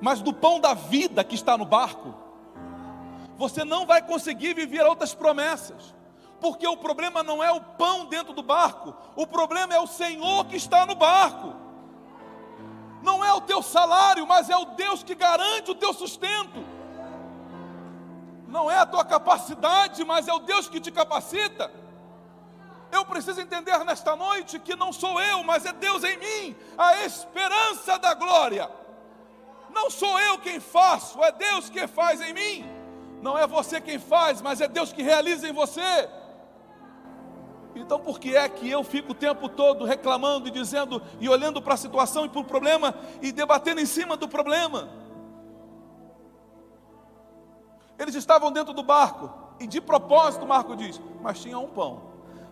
mas 0.00 0.20
do 0.20 0.32
pão 0.32 0.60
da 0.60 0.74
vida 0.74 1.24
que 1.24 1.34
está 1.34 1.56
no 1.56 1.64
barco, 1.64 2.14
você 3.36 3.64
não 3.64 3.86
vai 3.86 4.02
conseguir 4.02 4.54
viver 4.54 4.84
outras 4.84 5.14
promessas, 5.14 5.94
porque 6.40 6.66
o 6.66 6.76
problema 6.76 7.22
não 7.22 7.42
é 7.42 7.50
o 7.52 7.60
pão 7.60 8.06
dentro 8.06 8.32
do 8.32 8.42
barco, 8.42 8.94
o 9.16 9.26
problema 9.26 9.74
é 9.74 9.80
o 9.80 9.86
Senhor 9.86 10.44
que 10.46 10.56
está 10.56 10.84
no 10.84 10.94
barco. 10.94 11.54
Não 13.02 13.24
é 13.24 13.32
o 13.32 13.40
teu 13.40 13.62
salário, 13.62 14.26
mas 14.26 14.50
é 14.50 14.56
o 14.56 14.64
Deus 14.64 15.02
que 15.02 15.14
garante 15.14 15.70
o 15.70 15.74
teu 15.74 15.92
sustento. 15.92 16.64
Não 18.48 18.70
é 18.70 18.78
a 18.78 18.86
tua 18.86 19.04
capacidade, 19.04 20.02
mas 20.04 20.26
é 20.26 20.32
o 20.32 20.38
Deus 20.38 20.68
que 20.68 20.80
te 20.80 20.90
capacita. 20.90 21.70
Eu 22.90 23.04
preciso 23.04 23.38
entender 23.40 23.78
nesta 23.84 24.16
noite 24.16 24.58
que 24.58 24.74
não 24.74 24.90
sou 24.90 25.20
eu, 25.20 25.44
mas 25.44 25.66
é 25.66 25.72
Deus 25.72 26.02
em 26.02 26.16
mim, 26.16 26.56
a 26.76 27.04
esperança 27.04 27.98
da 27.98 28.14
glória. 28.14 28.70
Não 29.70 29.90
sou 29.90 30.18
eu 30.18 30.38
quem 30.38 30.58
faço, 30.58 31.22
é 31.22 31.30
Deus 31.30 31.68
que 31.68 31.86
faz 31.86 32.22
em 32.22 32.32
mim. 32.32 32.64
Não 33.20 33.36
é 33.36 33.46
você 33.46 33.82
quem 33.82 33.98
faz, 33.98 34.40
mas 34.40 34.62
é 34.62 34.66
Deus 34.66 34.94
que 34.94 35.02
realiza 35.02 35.46
em 35.46 35.52
você. 35.52 36.08
Então, 37.74 38.00
por 38.00 38.18
que 38.18 38.34
é 38.34 38.48
que 38.48 38.70
eu 38.70 38.82
fico 38.82 39.12
o 39.12 39.14
tempo 39.14 39.46
todo 39.46 39.84
reclamando 39.84 40.48
e 40.48 40.50
dizendo, 40.50 41.02
e 41.20 41.28
olhando 41.28 41.60
para 41.60 41.74
a 41.74 41.76
situação 41.76 42.24
e 42.24 42.28
para 42.30 42.40
o 42.40 42.44
problema 42.44 42.94
e 43.20 43.30
debatendo 43.30 43.80
em 43.80 43.86
cima 43.86 44.16
do 44.16 44.26
problema? 44.26 44.88
Eles 47.98 48.14
estavam 48.14 48.52
dentro 48.52 48.72
do 48.72 48.82
barco, 48.82 49.30
e 49.58 49.66
de 49.66 49.80
propósito, 49.80 50.46
Marco 50.46 50.76
diz, 50.76 51.00
mas 51.20 51.40
tinha 51.40 51.58
um 51.58 51.68
pão. 51.68 52.02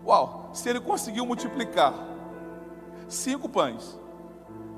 Uau, 0.05 0.51
se 0.53 0.69
ele 0.69 0.81
conseguiu 0.81 1.25
multiplicar 1.25 1.95
cinco 3.09 3.49
pães 3.49 3.99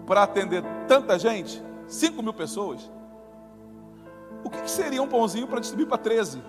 para 0.06 0.22
atender 0.22 0.62
tanta 0.86 1.18
gente, 1.18 1.62
cinco 1.86 2.22
mil 2.22 2.34
pessoas, 2.34 2.90
o 4.44 4.50
que, 4.50 4.70
seria 4.70 5.02
um 5.02 5.08
pãozinho 5.08 5.46
para 5.46 5.60
distribuir 5.60 5.88
para 5.88 5.98
13? 5.98 6.42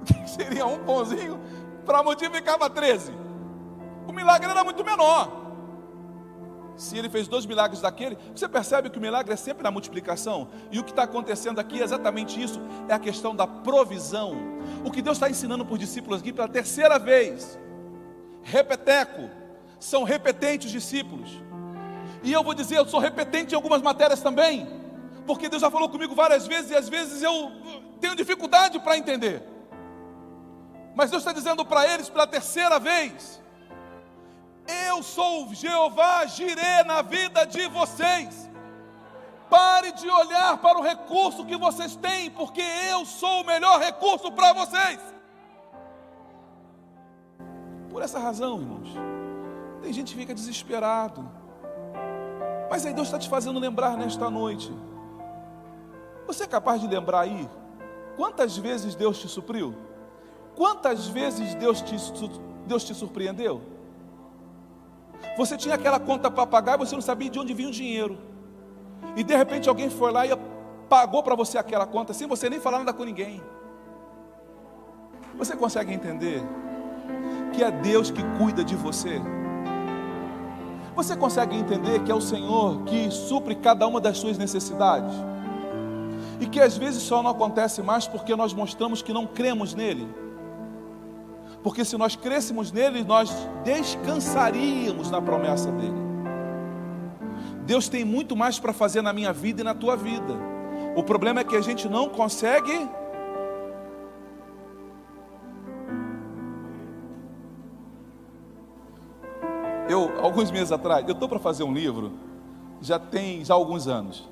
O 0.00 0.04
que, 0.04 0.30
seria 0.30 0.66
um 0.66 0.84
pãozinho 0.84 1.40
para 1.84 2.02
multiplicar 2.02 2.58
para 2.58 2.70
13? 2.70 3.12
O 4.06 4.12
milagre 4.12 4.50
era 4.50 4.62
muito 4.62 4.84
menor. 4.84 5.43
Se 6.76 6.98
ele 6.98 7.08
fez 7.08 7.28
dois 7.28 7.46
milagres 7.46 7.80
daquele, 7.80 8.18
você 8.34 8.48
percebe 8.48 8.90
que 8.90 8.98
o 8.98 9.00
milagre 9.00 9.32
é 9.32 9.36
sempre 9.36 9.62
na 9.62 9.70
multiplicação. 9.70 10.48
E 10.70 10.78
o 10.78 10.84
que 10.84 10.90
está 10.90 11.04
acontecendo 11.04 11.60
aqui 11.60 11.80
é 11.80 11.84
exatamente 11.84 12.42
isso: 12.42 12.60
é 12.88 12.94
a 12.94 12.98
questão 12.98 13.34
da 13.34 13.46
provisão. 13.46 14.36
O 14.84 14.90
que 14.90 15.02
Deus 15.02 15.16
está 15.16 15.30
ensinando 15.30 15.64
para 15.64 15.74
os 15.74 15.78
discípulos 15.78 16.20
aqui 16.20 16.32
pela 16.32 16.48
terceira 16.48 16.98
vez. 16.98 17.58
Repeteco, 18.42 19.30
são 19.78 20.04
repetentes 20.04 20.70
discípulos. 20.70 21.30
E 22.22 22.32
eu 22.32 22.42
vou 22.42 22.54
dizer, 22.54 22.76
eu 22.76 22.86
sou 22.86 23.00
repetente 23.00 23.52
em 23.52 23.54
algumas 23.54 23.82
matérias 23.82 24.20
também 24.20 24.84
porque 25.26 25.48
Deus 25.48 25.62
já 25.62 25.70
falou 25.70 25.88
comigo 25.88 26.14
várias 26.14 26.46
vezes 26.46 26.70
e 26.70 26.76
às 26.76 26.88
vezes 26.88 27.22
eu 27.22 27.52
tenho 28.00 28.14
dificuldade 28.14 28.78
para 28.78 28.96
entender. 28.96 29.42
Mas 30.94 31.10
Deus 31.10 31.22
está 31.22 31.32
dizendo 31.32 31.64
para 31.64 31.86
eles 31.86 32.08
pela 32.08 32.26
terceira 32.26 32.78
vez: 32.78 33.40
Eu 34.66 35.02
sou 35.02 35.52
Jeová, 35.54 36.26
girei 36.26 36.82
na 36.84 37.02
vida 37.02 37.44
de 37.44 37.68
vocês. 37.68 38.50
Pare 39.50 39.92
de 39.92 40.08
olhar 40.08 40.58
para 40.58 40.78
o 40.78 40.82
recurso 40.82 41.44
que 41.44 41.56
vocês 41.56 41.96
têm, 41.96 42.30
porque 42.30 42.62
eu 42.90 43.04
sou 43.04 43.42
o 43.42 43.46
melhor 43.46 43.78
recurso 43.80 44.32
para 44.32 44.52
vocês. 44.52 45.00
Por 47.90 48.02
essa 48.02 48.18
razão, 48.18 48.60
irmãos, 48.60 48.88
tem 49.82 49.92
gente 49.92 50.14
que 50.14 50.20
fica 50.20 50.34
desesperado. 50.34 51.30
Mas 52.70 52.84
aí 52.84 52.92
Deus 52.92 53.08
está 53.08 53.18
te 53.18 53.28
fazendo 53.28 53.60
lembrar 53.60 53.96
nesta 53.96 54.28
noite 54.30 54.72
você 56.26 56.44
é 56.44 56.46
capaz 56.46 56.80
de 56.80 56.86
lembrar 56.86 57.20
aí 57.20 57.48
quantas 58.16 58.56
vezes 58.56 58.94
Deus 58.94 59.18
te 59.18 59.28
supriu? 59.28 59.74
Quantas 60.56 61.06
vezes 61.06 61.54
Deus 61.54 61.80
te, 61.80 61.96
Deus 62.66 62.84
te 62.84 62.94
surpreendeu? 62.94 63.60
Você 65.36 65.56
tinha 65.56 65.74
aquela 65.74 65.98
conta 65.98 66.30
para 66.30 66.46
pagar 66.46 66.74
e 66.74 66.78
você 66.78 66.94
não 66.94 67.02
sabia 67.02 67.28
de 67.28 67.38
onde 67.38 67.52
vinha 67.52 67.68
o 67.68 67.72
dinheiro. 67.72 68.18
E 69.16 69.22
de 69.22 69.36
repente 69.36 69.68
alguém 69.68 69.90
foi 69.90 70.12
lá 70.12 70.26
e 70.26 70.30
pagou 70.88 71.22
para 71.22 71.34
você 71.34 71.58
aquela 71.58 71.86
conta 71.86 72.12
sem 72.12 72.26
você 72.26 72.48
nem 72.48 72.60
falar 72.60 72.78
nada 72.78 72.92
com 72.92 73.04
ninguém. 73.04 73.42
Você 75.36 75.56
consegue 75.56 75.92
entender 75.92 76.42
que 77.52 77.62
é 77.62 77.70
Deus 77.70 78.10
que 78.10 78.22
cuida 78.38 78.64
de 78.64 78.76
você? 78.76 79.20
Você 80.94 81.16
consegue 81.16 81.56
entender 81.56 82.04
que 82.04 82.12
é 82.12 82.14
o 82.14 82.20
Senhor 82.20 82.82
que 82.84 83.10
supre 83.10 83.56
cada 83.56 83.86
uma 83.86 84.00
das 84.00 84.18
suas 84.18 84.38
necessidades? 84.38 85.14
e 86.40 86.46
que 86.46 86.60
às 86.60 86.76
vezes 86.76 87.02
só 87.02 87.22
não 87.22 87.30
acontece 87.30 87.82
mais 87.82 88.06
porque 88.06 88.34
nós 88.34 88.52
mostramos 88.52 89.02
que 89.02 89.12
não 89.12 89.26
cremos 89.26 89.74
nele. 89.74 90.08
Porque 91.64 91.82
se 91.82 91.96
nós 91.96 92.14
crêssemos 92.14 92.70
nele, 92.70 93.02
nós 93.02 93.34
descansaríamos 93.64 95.10
na 95.10 95.22
promessa 95.22 95.72
dele. 95.72 96.04
Deus 97.64 97.88
tem 97.88 98.04
muito 98.04 98.36
mais 98.36 98.58
para 98.58 98.74
fazer 98.74 99.00
na 99.00 99.14
minha 99.14 99.32
vida 99.32 99.62
e 99.62 99.64
na 99.64 99.74
tua 99.74 99.96
vida. 99.96 100.34
O 100.94 101.02
problema 101.02 101.40
é 101.40 101.44
que 101.44 101.56
a 101.56 101.62
gente 101.62 101.88
não 101.88 102.10
consegue. 102.10 102.86
Eu, 109.88 110.22
alguns 110.22 110.50
meses 110.50 110.70
atrás, 110.70 111.02
eu 111.08 111.14
estou 111.14 111.30
para 111.30 111.38
fazer 111.38 111.64
um 111.64 111.72
livro, 111.72 112.12
já 112.82 112.98
tem 112.98 113.42
já 113.42 113.54
alguns 113.54 113.88
anos. 113.88 114.28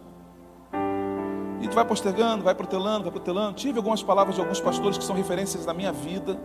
A 0.71 1.63
gente 1.63 1.75
vai 1.75 1.85
postergando, 1.87 2.45
vai 2.45 2.55
protelando, 2.55 3.05
vai 3.05 3.13
protelando. 3.13 3.55
Tive 3.55 3.79
algumas 3.79 4.03
palavras 4.03 4.35
de 4.35 4.43
alguns 4.43 4.61
pastores 4.61 4.99
que 4.99 5.05
são 5.05 5.17
referências 5.17 5.65
da 5.65 5.73
minha 5.73 5.93
vida. 5.93 6.39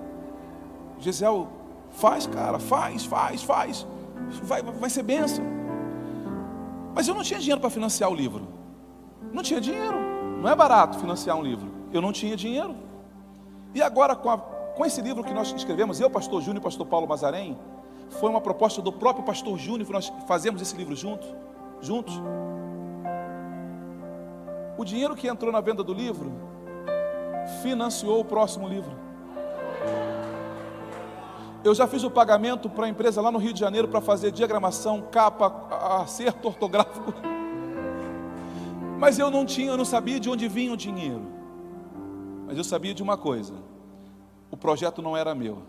Gisel, 0.99 1.47
faz, 1.91 2.27
cara, 2.27 2.59
faz, 2.59 3.05
faz, 3.05 3.43
faz. 3.43 3.87
Vai, 4.43 4.61
vai 4.61 4.89
ser 4.89 5.03
benção. 5.03 5.45
Mas 6.93 7.07
eu 7.07 7.13
não 7.13 7.23
tinha 7.23 7.39
dinheiro 7.39 7.61
para 7.61 7.69
financiar 7.69 8.09
o 8.09 8.15
livro. 8.15 8.47
Não 9.31 9.43
tinha 9.43 9.61
dinheiro. 9.61 9.97
Não 10.41 10.49
é 10.49 10.55
barato 10.55 10.97
financiar 10.99 11.37
um 11.37 11.43
livro. 11.43 11.69
Eu 11.93 12.01
não 12.01 12.11
tinha 12.11 12.35
dinheiro. 12.35 12.75
E 13.73 13.81
agora, 13.81 14.15
com, 14.15 14.29
a, 14.29 14.37
com 14.37 14.85
esse 14.85 15.01
livro 15.01 15.23
que 15.23 15.33
nós 15.33 15.53
escrevemos, 15.53 15.99
eu, 15.99 16.09
pastor 16.09 16.41
Júnior 16.41 16.61
e 16.61 16.63
pastor 16.63 16.85
Paulo 16.85 17.07
Mazarém, 17.07 17.57
foi 18.09 18.29
uma 18.29 18.41
proposta 18.41 18.81
do 18.81 18.91
próprio 18.91 19.23
pastor 19.23 19.57
Júnior 19.57 19.89
nós 19.89 20.11
fazemos 20.27 20.61
esse 20.61 20.75
livro 20.75 20.95
juntos. 20.95 21.27
juntos. 21.81 22.19
O 24.77 24.85
dinheiro 24.85 25.15
que 25.15 25.27
entrou 25.27 25.51
na 25.51 25.61
venda 25.61 25.83
do 25.83 25.93
livro 25.93 26.31
financiou 27.61 28.19
o 28.19 28.25
próximo 28.25 28.67
livro. 28.67 29.06
Eu 31.63 31.73
já 31.73 31.87
fiz 31.87 32.03
o 32.03 32.11
pagamento 32.11 32.69
para 32.69 32.85
a 32.85 32.89
empresa 32.89 33.21
lá 33.21 33.31
no 33.31 33.39
Rio 33.39 33.53
de 33.53 33.59
Janeiro 33.59 33.87
para 33.87 33.99
fazer 33.99 34.31
diagramação, 34.31 35.01
capa, 35.11 36.01
acerto 36.01 36.47
ortográfico. 36.47 37.13
Mas 38.97 39.19
eu 39.19 39.29
não 39.29 39.45
tinha, 39.45 39.71
eu 39.71 39.77
não 39.77 39.85
sabia 39.85 40.19
de 40.19 40.29
onde 40.29 40.47
vinha 40.47 40.73
o 40.73 40.77
dinheiro. 40.77 41.23
Mas 42.47 42.57
eu 42.57 42.63
sabia 42.63 42.93
de 42.93 43.03
uma 43.03 43.17
coisa: 43.17 43.53
o 44.49 44.57
projeto 44.57 45.01
não 45.01 45.15
era 45.15 45.35
meu. 45.35 45.61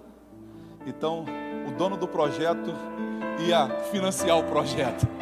Então, 0.86 1.24
o 1.66 1.72
dono 1.72 1.96
do 1.96 2.06
projeto 2.06 2.72
ia 3.46 3.68
financiar 3.90 4.38
o 4.38 4.44
projeto. 4.44 5.06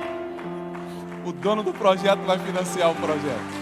O 1.27 1.33
dono 1.33 1.61
do 1.61 1.73
projeto 1.73 2.21
vai 2.21 2.39
financiar 2.39 2.89
o 2.89 2.95
projeto. 2.95 3.56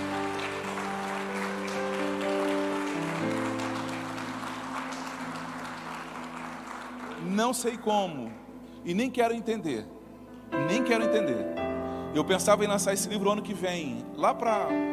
Não 7.35 7.53
sei 7.53 7.77
como, 7.77 8.31
e 8.85 8.95
nem 8.95 9.11
quero 9.11 9.35
entender, 9.35 9.85
nem 10.69 10.83
quero 10.83 11.05
entender. 11.05 11.45
Eu 12.15 12.25
pensava 12.25 12.65
em 12.65 12.69
lançar 12.69 12.93
esse 12.95 13.09
livro 13.09 13.31
ano 13.31 13.43
que 13.43 13.53
vem, 13.53 14.05
lá 14.17 14.33
para 14.33 14.53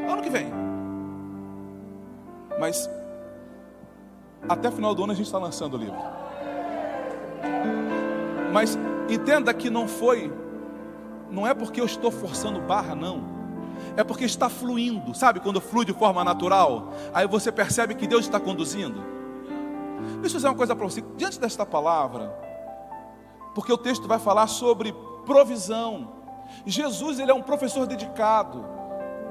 ano 0.09 0.21
que 0.21 0.29
vem. 0.29 0.47
Mas 2.59 2.89
até 4.49 4.71
final 4.71 4.95
do 4.95 5.03
ano 5.03 5.13
a 5.13 5.15
gente 5.15 5.27
está 5.27 5.37
lançando 5.37 5.75
o 5.75 5.77
livro. 5.77 5.97
Mas 8.51 8.77
entenda 9.07 9.53
que 9.53 9.69
não 9.69 9.87
foi, 9.87 10.33
não 11.29 11.45
é 11.45 11.53
porque 11.53 11.79
eu 11.79 11.85
estou 11.85 12.11
forçando 12.11 12.59
barra, 12.59 12.95
não. 12.95 13.29
É 13.95 14.03
porque 14.03 14.25
está 14.25 14.49
fluindo, 14.49 15.13
sabe 15.13 15.39
quando 15.39 15.61
flui 15.61 15.85
de 15.85 15.93
forma 15.93 16.23
natural? 16.23 16.91
Aí 17.13 17.27
você 17.27 17.51
percebe 17.51 17.95
que 17.95 18.07
Deus 18.07 18.25
está 18.25 18.39
conduzindo. 18.39 19.20
Deixa 20.21 20.35
eu 20.35 20.39
dizer 20.39 20.47
uma 20.47 20.55
coisa 20.55 20.75
para 20.75 20.85
você. 20.85 21.01
Diante 21.17 21.39
desta 21.39 21.65
palavra, 21.65 22.33
porque 23.53 23.71
o 23.71 23.77
texto 23.77 24.07
vai 24.07 24.19
falar 24.19 24.47
sobre 24.47 24.93
provisão. 25.25 26.13
Jesus, 26.65 27.19
ele 27.19 27.31
é 27.31 27.33
um 27.33 27.41
professor 27.41 27.85
dedicado. 27.85 28.65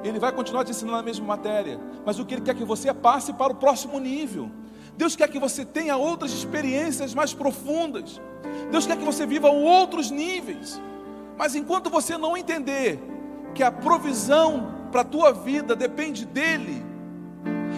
Ele 0.02 0.18
vai 0.18 0.32
continuar 0.32 0.64
te 0.64 0.70
ensinando 0.70 0.98
a 0.98 1.02
mesma 1.02 1.26
matéria, 1.26 1.78
mas 2.04 2.18
o 2.18 2.24
que 2.24 2.34
ele 2.34 2.42
quer 2.42 2.54
que 2.54 2.64
você 2.64 2.92
passe 2.94 3.32
para 3.32 3.52
o 3.52 3.56
próximo 3.56 3.98
nível. 3.98 4.50
Deus 4.96 5.14
quer 5.14 5.28
que 5.28 5.38
você 5.38 5.64
tenha 5.64 5.96
outras 5.96 6.32
experiências 6.32 7.14
mais 7.14 7.34
profundas. 7.34 8.20
Deus 8.70 8.86
quer 8.86 8.96
que 8.96 9.04
você 9.04 9.26
viva 9.26 9.48
outros 9.48 10.10
níveis. 10.10 10.80
Mas 11.36 11.54
enquanto 11.54 11.90
você 11.90 12.16
não 12.18 12.36
entender 12.36 12.98
que 13.54 13.62
a 13.62 13.70
provisão 13.70 14.74
para 14.90 15.02
a 15.02 15.04
tua 15.04 15.32
vida 15.32 15.76
depende 15.76 16.26
dele, 16.26 16.84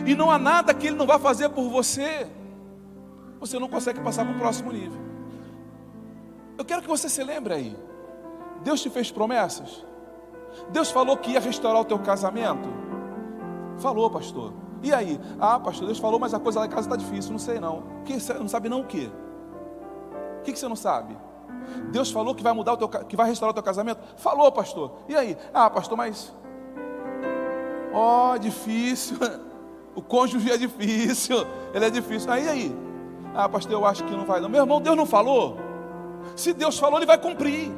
e 0.07 0.15
não 0.15 0.31
há 0.31 0.39
nada 0.39 0.75
que 0.75 0.89
ele 0.89 0.97
não 0.97 1.07
vá 1.07 1.19
fazer 1.19 1.49
por 1.51 1.69
você, 1.69 2.27
você 3.43 3.59
não 3.59 3.69
consegue 3.69 4.01
passar 4.01 4.25
para 4.25 4.37
o 4.37 4.39
próximo 4.39 4.71
nível. 4.71 5.01
Eu 6.57 6.65
quero 6.65 6.81
que 6.81 6.87
você 6.89 7.09
se 7.09 7.25
lembre 7.25 7.53
aí. 7.53 7.77
Deus 8.63 8.81
te 8.81 8.89
fez 8.89 9.11
promessas? 9.11 9.85
Deus 10.71 10.93
falou 10.93 11.17
que 11.17 11.33
ia 11.33 11.41
restaurar 11.41 11.83
o 11.83 11.85
teu 11.85 11.99
casamento? 11.99 12.69
Falou, 13.79 14.09
pastor. 14.09 14.53
E 14.81 14.95
aí? 14.95 15.19
Ah, 15.41 15.59
pastor, 15.59 15.87
Deus 15.87 15.99
falou, 15.99 16.21
mas 16.21 16.33
a 16.33 16.39
coisa 16.39 16.61
lá 16.61 16.67
em 16.67 16.69
casa 16.69 16.87
está 16.87 16.97
difícil, 16.97 17.33
não 17.33 17.39
sei 17.39 17.59
não. 17.59 17.83
Que, 18.05 18.13
não 18.35 18.47
sabe 18.47 18.69
não 18.69 18.83
o 18.83 18.87
quê? 18.87 19.11
O 20.39 20.43
que, 20.43 20.53
que 20.53 20.59
você 20.59 20.69
não 20.69 20.77
sabe? 20.77 21.17
Deus 21.91 22.13
falou 22.13 22.37
que 22.37 22.45
vai 22.45 22.53
mudar 22.53 22.75
o 22.75 22.77
teu, 22.77 22.89
que 22.89 23.17
vai 23.17 23.27
restaurar 23.27 23.51
o 23.51 23.55
teu 23.55 23.63
casamento? 23.63 24.01
Falou, 24.19 24.53
pastor. 24.53 24.93
E 25.09 25.17
aí? 25.17 25.37
Ah, 25.53 25.69
pastor, 25.69 25.99
mas 25.99 26.33
ó, 27.93 28.35
oh, 28.35 28.39
difícil. 28.39 29.17
O 29.95 30.01
cônjuge 30.01 30.51
é 30.51 30.57
difícil. 30.57 31.37
Ele 31.75 31.85
é 31.85 31.91
difícil. 31.91 32.33
Aí 32.33 32.49
aí? 32.49 32.92
Ah, 33.35 33.49
pastor, 33.49 33.73
eu 33.73 33.87
acho 33.87 34.05
que 34.05 34.11
não 34.13 34.27
vai 34.27 34.41
não. 34.41 34.49
Meu 34.49 34.63
irmão, 34.63 34.81
Deus 34.81 34.97
não 34.97 35.07
falou? 35.07 35.59
Se 36.37 36.53
Deus 36.53 36.79
falou, 36.79 36.99
Ele 36.99 37.07
vai 37.07 37.19
cumprir. 37.19 37.73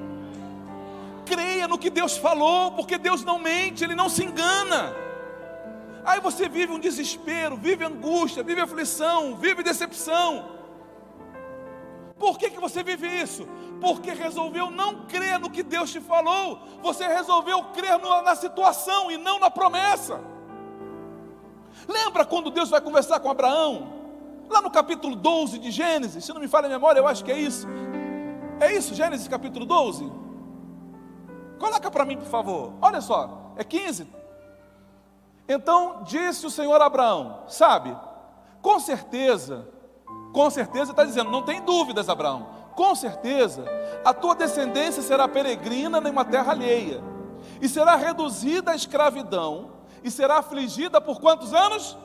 Creia 1.24 1.68
no 1.68 1.78
que 1.78 1.88
Deus 1.88 2.16
falou, 2.16 2.72
porque 2.72 2.98
Deus 2.98 3.24
não 3.24 3.38
mente, 3.38 3.84
Ele 3.84 3.94
não 3.94 4.08
se 4.08 4.24
engana. 4.24 4.94
Aí 6.04 6.20
você 6.20 6.48
vive 6.48 6.72
um 6.72 6.78
desespero, 6.78 7.56
vive 7.56 7.84
angústia, 7.84 8.42
vive 8.42 8.60
aflição, 8.60 9.36
vive 9.36 9.62
decepção. 9.62 10.52
Por 12.18 12.38
que, 12.38 12.50
que 12.50 12.60
você 12.60 12.82
vive 12.82 13.06
isso? 13.06 13.48
Porque 13.80 14.12
resolveu 14.12 14.70
não 14.70 15.06
crer 15.06 15.38
no 15.38 15.50
que 15.50 15.62
Deus 15.62 15.90
te 15.90 16.00
falou. 16.00 16.60
Você 16.82 17.06
resolveu 17.06 17.62
crer 17.64 17.98
na 17.98 18.36
situação 18.36 19.10
e 19.10 19.16
não 19.16 19.38
na 19.38 19.50
promessa. 19.50 20.20
Lembra 21.88 22.24
quando 22.24 22.50
Deus 22.50 22.70
vai 22.70 22.80
conversar 22.80 23.20
com 23.20 23.30
Abraão? 23.30 23.93
Lá 24.48 24.61
no 24.61 24.70
capítulo 24.70 25.16
12 25.16 25.59
de 25.59 25.70
Gênesis, 25.70 26.24
se 26.24 26.33
não 26.33 26.40
me 26.40 26.48
falha 26.48 26.66
a 26.66 26.68
memória, 26.68 27.00
eu 27.00 27.07
acho 27.07 27.24
que 27.24 27.33
é 27.33 27.38
isso. 27.38 27.66
É 28.61 28.72
isso, 28.72 28.94
Gênesis 28.94 29.26
capítulo 29.26 29.64
12? 29.64 30.11
Coloca 31.59 31.90
para 31.90 32.04
mim, 32.04 32.16
por 32.16 32.26
favor. 32.26 32.72
Olha 32.80 33.00
só, 33.00 33.52
é 33.57 33.64
15. 33.64 34.07
Então 35.48 36.02
disse 36.04 36.46
o 36.46 36.50
Senhor 36.50 36.80
a 36.80 36.87
Abraão: 36.87 37.44
Sabe, 37.46 37.96
com 38.62 38.78
certeza, 38.80 39.68
com 40.33 40.48
certeza 40.50 40.92
está 40.92 41.04
dizendo, 41.04 41.30
não 41.30 41.42
tem 41.42 41.62
dúvidas, 41.62 42.09
Abraão, 42.09 42.46
com 42.74 42.94
certeza, 42.94 43.64
a 44.04 44.12
tua 44.12 44.35
descendência 44.35 45.02
será 45.02 45.28
peregrina 45.28 45.98
em 45.98 46.11
uma 46.11 46.24
terra 46.24 46.52
alheia, 46.52 47.02
e 47.61 47.68
será 47.68 47.94
reduzida 47.94 48.72
à 48.72 48.74
escravidão, 48.74 49.72
e 50.02 50.11
será 50.11 50.38
afligida 50.38 51.00
por 51.00 51.20
quantos 51.20 51.52
anos? 51.54 51.96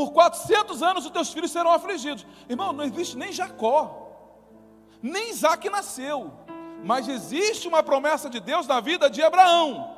Por 0.00 0.12
400 0.12 0.82
anos 0.82 1.04
os 1.04 1.10
teus 1.10 1.30
filhos 1.30 1.50
serão 1.50 1.70
afligidos. 1.70 2.26
Irmão, 2.48 2.72
não 2.72 2.84
existe 2.84 3.18
nem 3.18 3.30
Jacó, 3.30 4.08
nem 5.02 5.28
Isaac 5.28 5.68
nasceu, 5.68 6.32
mas 6.82 7.06
existe 7.06 7.68
uma 7.68 7.82
promessa 7.82 8.30
de 8.30 8.40
Deus 8.40 8.66
na 8.66 8.80
vida 8.80 9.10
de 9.10 9.22
Abraão, 9.22 9.94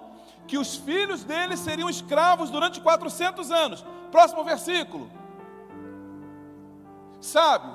que 0.48 0.58
os 0.58 0.74
filhos 0.74 1.22
dele 1.22 1.56
seriam 1.56 1.88
escravos 1.88 2.50
durante 2.50 2.80
400 2.80 3.52
anos. 3.52 3.84
Próximo 4.10 4.42
versículo. 4.42 5.08
Sabe, 7.20 7.72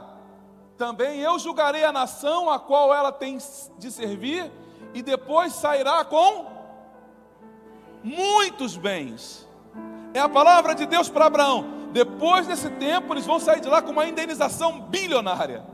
também 0.77 1.21
eu 1.21 1.39
julgarei 1.39 1.85
a 1.85 1.93
nação 1.93 2.49
a 2.49 2.59
qual 2.59 2.93
ela 2.93 3.13
tem 3.13 3.37
de 3.79 3.89
servir, 3.89 4.51
e 4.93 5.01
depois 5.01 5.53
sairá 5.53 6.03
com 6.03 6.45
muitos 8.03 8.75
bens. 8.75 9.47
É 10.13 10.19
a 10.19 10.27
palavra 10.27 10.75
de 10.75 10.85
Deus 10.85 11.07
para 11.07 11.27
Abraão. 11.27 11.76
Depois 11.97 12.45
desse 12.45 12.69
tempo, 12.69 13.12
eles 13.12 13.25
vão 13.25 13.39
sair 13.39 13.60
de 13.60 13.67
lá 13.67 13.81
com 13.81 13.89
uma 13.89 14.07
indenização 14.07 14.81
bilionária. 14.81 15.65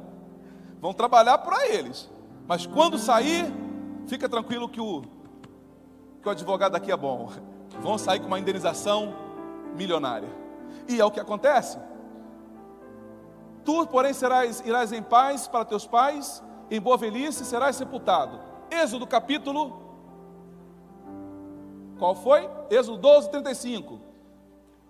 Vão 0.79 0.93
trabalhar 0.93 1.37
para 1.39 1.67
eles. 1.67 2.09
Mas 2.47 2.65
quando 2.65 2.97
sair, 2.97 3.45
fica 4.07 4.29
tranquilo 4.29 4.69
que 4.69 4.79
o, 4.79 5.01
que 6.21 6.27
o 6.29 6.31
advogado 6.31 6.77
aqui 6.77 6.93
é 6.93 6.95
bom. 6.95 7.29
Vão 7.81 7.97
sair 7.97 8.21
com 8.21 8.27
uma 8.27 8.39
indenização 8.39 9.13
milionária. 9.75 10.29
E 10.87 10.97
é 10.97 11.03
o 11.03 11.11
que 11.11 11.19
acontece. 11.19 11.77
Tu, 13.65 13.85
porém, 13.87 14.13
serás, 14.13 14.63
irás 14.65 14.93
em 14.93 15.03
paz 15.03 15.45
para 15.45 15.65
teus 15.65 15.85
pais, 15.85 16.41
em 16.71 16.79
boa 16.79 16.95
velhice 16.95 17.43
serás 17.43 17.75
sepultado. 17.75 18.39
Êxodo 18.71 19.05
capítulo. 19.05 19.77
Qual 21.99 22.15
foi? 22.15 22.49
Êxodo 22.69 22.97
12, 22.97 23.29
35. 23.29 24.12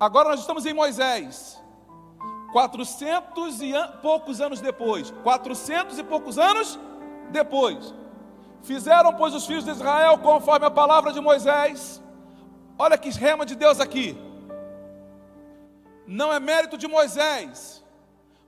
Agora 0.04 0.28
nós 0.28 0.42
estamos 0.42 0.66
em 0.66 0.74
Moisés. 0.74 1.58
400 2.52 3.62
e 3.62 3.72
poucos 4.02 4.42
anos 4.42 4.60
depois. 4.60 5.12
400 5.24 5.98
e 5.98 6.04
poucos 6.04 6.38
anos 6.38 6.78
depois. 7.32 7.94
Fizeram, 8.64 9.14
pois, 9.14 9.34
os 9.34 9.46
filhos 9.46 9.64
de 9.64 9.72
Israel 9.72 10.18
conforme 10.18 10.66
a 10.66 10.72
palavra 10.72 11.14
de 11.14 11.22
Moisés. 11.22 12.04
Olha 12.78 12.98
que 12.98 13.12
rema 13.12 13.46
de 13.46 13.56
Deus 13.56 13.80
aqui. 13.80 14.18
Não 16.06 16.34
é 16.34 16.40
mérito 16.40 16.78
de 16.78 16.86
Moisés, 16.86 17.82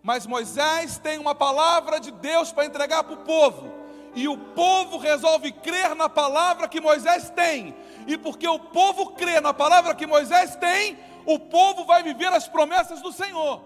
mas 0.04 0.28
Moisés 0.28 0.98
tem 0.98 1.18
uma 1.20 1.34
palavra 1.34 2.02
de 2.02 2.12
Deus 2.12 2.52
para 2.52 2.66
entregar 2.66 3.06
para 3.06 3.14
o 3.14 3.24
povo. 3.24 3.72
E 4.14 4.28
o 4.28 4.38
povo 4.38 4.98
resolve 4.98 5.54
crer 5.54 5.96
na 5.96 6.10
palavra 6.10 6.68
que 6.68 6.82
Moisés 6.82 7.30
tem. 7.30 7.74
E 8.08 8.18
porque 8.18 8.46
o 8.46 8.60
povo 8.60 9.12
crê 9.12 9.40
na 9.40 9.54
palavra 9.54 9.96
que 9.96 10.06
Moisés 10.06 10.58
tem, 10.58 10.98
o 11.26 11.40
povo 11.40 11.86
vai 11.86 12.04
viver 12.04 12.32
as 12.34 12.48
promessas 12.48 13.02
do 13.02 13.12
Senhor. 13.12 13.62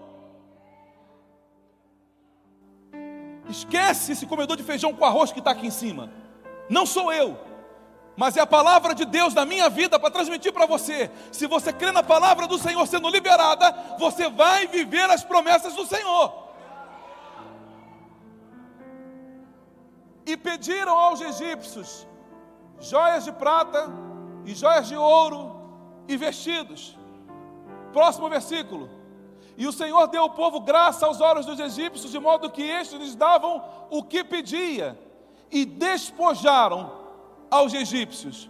Esquece 3.48 4.12
esse 4.12 4.26
comedor 4.26 4.56
de 4.56 4.62
feijão 4.62 4.94
com 4.94 5.04
arroz 5.04 5.32
que 5.32 5.40
está 5.40 5.50
aqui 5.50 5.66
em 5.66 5.70
cima. 5.70 6.12
Não 6.68 6.86
sou 6.86 7.12
eu, 7.12 7.36
mas 8.16 8.36
é 8.36 8.40
a 8.40 8.46
palavra 8.46 8.94
de 8.94 9.04
Deus 9.04 9.34
na 9.34 9.44
minha 9.44 9.68
vida 9.68 9.98
para 9.98 10.10
transmitir 10.10 10.52
para 10.52 10.66
você. 10.66 11.10
Se 11.32 11.46
você 11.46 11.72
crê 11.72 11.90
na 11.90 12.02
palavra 12.02 12.46
do 12.46 12.58
Senhor 12.58 12.86
sendo 12.86 13.08
liberada, 13.08 13.96
você 13.98 14.28
vai 14.28 14.66
viver 14.68 15.10
as 15.10 15.24
promessas 15.24 15.74
do 15.74 15.84
Senhor. 15.84 16.32
E 20.24 20.36
pediram 20.36 20.96
aos 20.96 21.20
egípcios 21.20 22.06
joias 22.78 23.24
de 23.24 23.32
prata 23.32 23.90
e 24.44 24.54
joias 24.54 24.86
de 24.86 24.96
ouro 24.96 25.60
e 26.06 26.16
vestidos. 26.16 26.99
Próximo 27.92 28.28
versículo. 28.28 28.88
E 29.56 29.66
o 29.66 29.72
Senhor 29.72 30.06
deu 30.06 30.22
ao 30.22 30.30
povo 30.30 30.60
graça 30.60 31.06
aos 31.06 31.20
olhos 31.20 31.44
dos 31.44 31.60
egípcios, 31.60 32.10
de 32.10 32.18
modo 32.18 32.50
que 32.50 32.62
estes 32.62 32.98
lhes 32.98 33.14
davam 33.14 33.62
o 33.90 34.02
que 34.02 34.24
pedia 34.24 34.98
e 35.50 35.64
despojaram 35.64 36.90
aos 37.50 37.74
egípcios. 37.74 38.48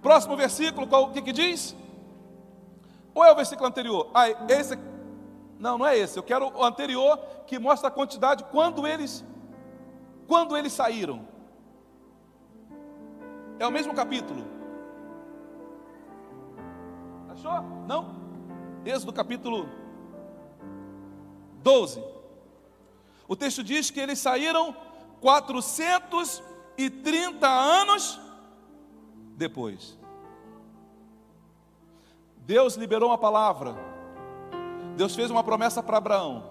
Próximo 0.00 0.36
versículo, 0.36 0.86
qual, 0.86 1.04
o 1.04 1.12
que, 1.12 1.20
que 1.20 1.32
diz? 1.32 1.76
Ou 3.14 3.24
é 3.24 3.32
o 3.32 3.36
versículo 3.36 3.68
anterior? 3.68 4.08
Ah, 4.14 4.30
esse. 4.48 4.78
Não, 5.58 5.78
não 5.78 5.86
é 5.86 5.98
esse. 5.98 6.18
Eu 6.18 6.22
quero 6.22 6.52
o 6.54 6.64
anterior 6.64 7.18
que 7.46 7.58
mostra 7.58 7.88
a 7.88 7.90
quantidade 7.90 8.44
quando 8.44 8.86
eles 8.86 9.24
quando 10.26 10.56
eles 10.56 10.72
saíram. 10.72 11.26
É 13.58 13.66
o 13.66 13.70
mesmo 13.70 13.94
capítulo. 13.94 14.44
Achou? 17.30 17.62
Não? 17.86 18.25
Êxodo 18.86 19.12
capítulo 19.12 19.68
12. 21.56 22.00
O 23.26 23.34
texto 23.34 23.64
diz 23.64 23.90
que 23.90 23.98
eles 23.98 24.20
saíram 24.20 24.76
430 25.20 27.48
anos 27.48 28.20
depois. 29.36 29.98
Deus 32.36 32.76
liberou 32.76 33.10
uma 33.10 33.18
palavra. 33.18 33.74
Deus 34.96 35.16
fez 35.16 35.32
uma 35.32 35.42
promessa 35.42 35.82
para 35.82 35.96
Abraão. 35.96 36.48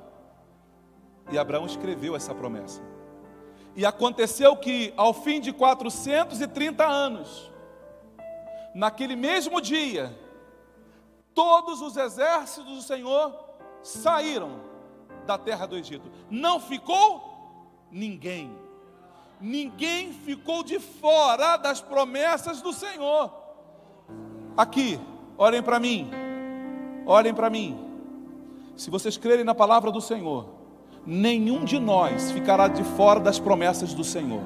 E 1.32 1.38
Abraão 1.38 1.66
escreveu 1.66 2.18
essa 2.18 2.36
promessa. 2.36 2.82
E 3.78 3.86
aconteceu 3.86 4.58
que, 4.58 4.94
ao 4.98 5.14
fim 5.14 5.40
de 5.40 5.54
430 5.54 6.86
anos, 6.86 7.50
naquele 8.74 9.16
mesmo 9.16 9.62
dia, 9.62 10.25
todos 11.36 11.82
os 11.82 11.96
exércitos 11.96 12.78
do 12.78 12.82
Senhor 12.82 13.32
saíram 13.84 14.60
da 15.28 15.38
terra 15.38 15.68
do 15.68 15.76
Egito. 15.76 16.10
Não 16.32 16.60
ficou 16.60 17.88
ninguém 17.92 18.66
ninguém 19.40 20.12
ficou 20.12 20.64
de 20.64 20.80
fora 20.80 21.58
das 21.58 21.82
promessas 21.82 22.62
do 22.62 22.74
Senhor. 22.74 23.32
Aqui, 24.56 25.00
olhem 25.38 25.62
para 25.62 25.80
mim, 25.80 26.10
olhem 27.06 27.34
para 27.34 27.50
mim. 27.50 27.80
Se 28.76 28.90
vocês 28.90 29.18
crerem 29.18 29.46
na 29.46 29.56
palavra 29.56 29.92
do 29.92 30.02
Senhor, 30.02 30.50
nenhum 31.06 31.64
de 31.64 31.80
nós 31.80 32.32
ficará 32.32 32.68
de 32.68 32.84
fora 32.84 33.20
das 33.20 33.40
promessas 33.40 33.94
do 33.94 34.04
Senhor. 34.04 34.42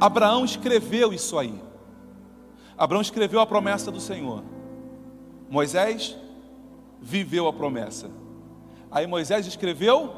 Abraão 0.00 0.44
escreveu 0.44 1.12
isso 1.12 1.38
aí. 1.38 1.60
Abraão 2.82 3.02
escreveu 3.02 3.40
a 3.40 3.46
promessa 3.46 3.90
do 3.90 4.00
Senhor. 4.00 4.42
Moisés 5.50 6.16
viveu 7.00 7.46
a 7.46 7.52
promessa. 7.52 8.10
Aí 8.90 9.06
Moisés 9.06 9.46
escreveu 9.46 10.12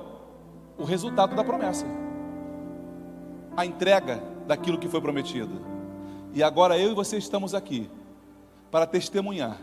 o 0.79 0.85
resultado 0.85 1.35
da 1.35 1.43
promessa 1.43 1.85
a 3.57 3.67
entrega 3.67 4.23
daquilo 4.47 4.79
que 4.79 4.89
foi 4.89 5.01
prometido. 5.01 5.61
E 6.33 6.43
agora 6.43 6.79
eu 6.79 6.93
e 6.93 6.95
você 6.95 7.19
estamos 7.19 7.55
aqui 7.55 7.91
para 8.71 8.87
testemunhar 8.87 9.59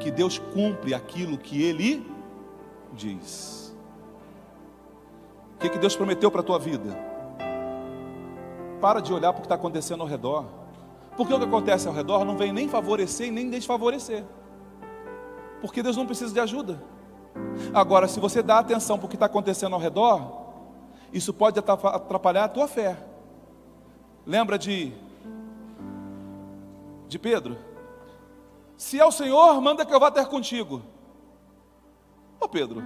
que 0.00 0.10
Deus 0.10 0.38
cumpre 0.38 0.94
aquilo 0.94 1.36
que 1.36 1.62
Ele 1.62 2.06
diz. 2.92 3.76
O 5.54 5.58
que, 5.58 5.68
que 5.68 5.78
Deus 5.78 5.94
prometeu 5.94 6.30
para 6.30 6.40
a 6.40 6.44
tua 6.44 6.58
vida? 6.58 6.96
Para 8.80 9.00
de 9.00 9.12
olhar 9.12 9.32
para 9.32 9.40
o 9.40 9.42
que 9.42 9.46
está 9.46 9.56
acontecendo 9.56 10.00
ao 10.00 10.08
redor. 10.08 10.59
Porque 11.16 11.34
o 11.34 11.38
que 11.38 11.44
acontece 11.44 11.86
ao 11.86 11.94
redor 11.94 12.24
não 12.24 12.36
vem 12.36 12.52
nem 12.52 12.68
favorecer 12.68 13.28
e 13.28 13.30
nem 13.30 13.50
desfavorecer. 13.50 14.24
Porque 15.60 15.82
Deus 15.82 15.96
não 15.96 16.06
precisa 16.06 16.32
de 16.32 16.40
ajuda. 16.40 16.82
Agora, 17.74 18.08
se 18.08 18.18
você 18.18 18.42
dá 18.42 18.58
atenção 18.58 18.98
para 18.98 19.06
o 19.06 19.08
que 19.08 19.16
está 19.16 19.26
acontecendo 19.26 19.74
ao 19.74 19.80
redor, 19.80 20.40
isso 21.12 21.32
pode 21.32 21.58
atrapalhar 21.58 22.44
a 22.44 22.48
tua 22.48 22.66
fé. 22.66 22.96
Lembra 24.26 24.58
de 24.58 24.92
de 27.08 27.18
Pedro? 27.18 27.58
Se 28.76 28.98
é 28.98 29.04
o 29.04 29.10
Senhor, 29.10 29.60
manda 29.60 29.84
que 29.84 29.92
eu 29.92 30.00
vá 30.00 30.10
ter 30.10 30.26
contigo. 30.26 30.80
Ô 32.40 32.48
Pedro, 32.48 32.82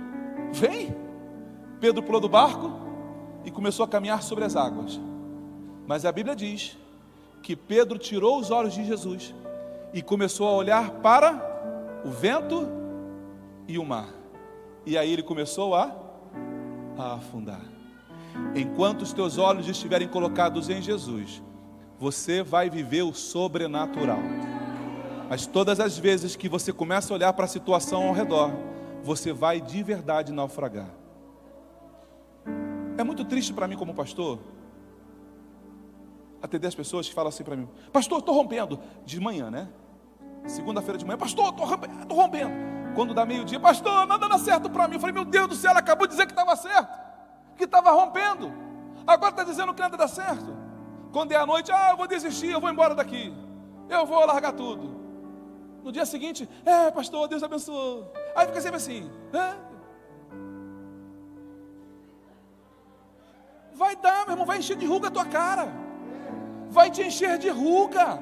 vem. 0.51 0.97
Pedro 1.79 2.03
pulou 2.03 2.21
do 2.21 2.29
barco 2.29 2.73
e 3.45 3.51
começou 3.51 3.85
a 3.85 3.89
caminhar 3.89 4.23
sobre 4.23 4.45
as 4.45 4.57
águas. 4.57 4.99
Mas 5.87 6.05
a 6.05 6.11
Bíblia 6.11 6.35
diz 6.35 6.77
que 7.45 7.55
Pedro 7.55 7.99
tirou 7.99 8.41
os 8.41 8.51
olhos 8.51 8.73
de 8.73 8.83
Jesus 8.83 9.35
e 9.93 10.01
começou 10.01 10.49
a 10.49 10.53
olhar 10.53 10.91
para 11.03 12.01
o 12.03 12.09
vento 12.09 12.67
e 13.69 13.79
o 13.79 13.85
mar. 13.85 14.09
E 14.87 14.97
aí 14.97 15.13
ele 15.13 15.23
começou 15.23 15.75
a, 15.75 15.95
a 16.97 17.15
afundar. 17.17 17.61
Enquanto 18.55 19.03
os 19.03 19.13
teus 19.13 19.37
olhos 19.37 19.69
estiverem 19.69 20.09
colocados 20.09 20.71
em 20.71 20.81
Jesus, 20.81 21.43
você 21.99 22.43
vai 22.43 22.71
viver 22.71 23.03
o 23.03 23.13
sobrenatural. 23.13 24.21
Mas 25.29 25.47
todas 25.47 25.81
as 25.81 25.99
vezes 25.99 26.35
que 26.35 26.49
você 26.49 26.73
começa 26.73 27.13
a 27.13 27.17
olhar 27.17 27.33
para 27.35 27.45
a 27.45 27.49
situação 27.49 28.09
ao 28.09 28.15
redor, 28.15 28.53
você 29.03 29.35
vai 29.35 29.61
de 29.61 29.83
verdade 29.83 30.33
naufragar. 30.33 30.89
É 32.97 33.05
muito 33.05 33.23
triste 33.23 33.53
para 33.53 33.69
mim 33.69 33.77
como 33.77 33.93
pastor 33.93 34.39
atender 36.45 36.69
as 36.69 36.75
pessoas 36.75 37.09
que 37.09 37.15
falam 37.15 37.29
assim 37.29 37.43
para 37.43 37.57
mim: 37.57 37.69
Pastor, 37.93 38.19
estou 38.19 38.35
rompendo. 38.35 38.79
De 39.05 39.19
manhã, 39.21 39.51
né? 39.51 39.69
Segunda-feira 40.47 40.99
de 40.99 41.05
manhã, 41.05 41.17
Pastor, 41.17 41.49
estou 41.49 42.17
rompendo. 42.17 42.53
Quando 42.95 43.15
dá 43.15 43.25
meio-dia, 43.25 43.59
Pastor, 43.59 44.07
nada 44.07 44.29
dá 44.29 44.39
certo 44.39 44.71
para 44.71 44.87
mim. 44.87 44.95
Eu 44.95 45.01
falei: 45.01 45.15
Meu 45.15 45.25
Deus 45.25 45.49
do 45.49 45.55
céu, 45.55 45.71
ela 45.71 45.81
acabou 45.81 46.07
de 46.07 46.13
dizer 46.13 46.27
que 46.27 46.33
estava 46.33 46.55
certo 46.57 47.05
que 47.57 47.65
estava 47.65 47.91
rompendo. 47.91 48.53
Agora 49.07 49.31
está 49.31 49.45
dizendo 49.45 49.75
que 49.75 49.81
nada 49.81 49.97
dá 49.97 50.09
certo. 50.09 50.57
Quando 51.13 51.33
é 51.33 51.37
a 51.37 51.47
noite, 51.47 51.71
ah, 51.71 51.91
eu 51.91 51.97
vou 51.97 52.07
desistir, 52.07 52.51
eu 52.51 52.61
vou 52.61 52.71
embora 52.71 52.95
daqui. 52.95 53.33
Eu 53.89 54.07
vou 54.07 54.25
largar 54.27 54.53
tudo. 54.53 55.03
No 55.83 55.93
dia 55.93 56.07
seguinte, 56.07 56.49
é, 56.65 56.91
pastor, 56.91 57.29
Deus 57.29 57.43
abençoou. 57.43 58.11
Aí 58.35 58.47
fica 58.47 58.61
sempre 58.61 58.77
assim, 58.77 59.11
é. 59.33 59.55
Vai 63.75 63.97
dar, 63.97 64.25
meu 64.25 64.33
irmão, 64.33 64.47
vai 64.47 64.59
encher 64.59 64.77
de 64.77 64.87
ruga 64.87 65.09
a 65.09 65.11
tua 65.11 65.27
cara. 65.27 65.69
Vai 66.75 66.91
te 66.91 67.03
encher 67.03 67.39
de 67.39 67.49
ruga. 67.49 68.19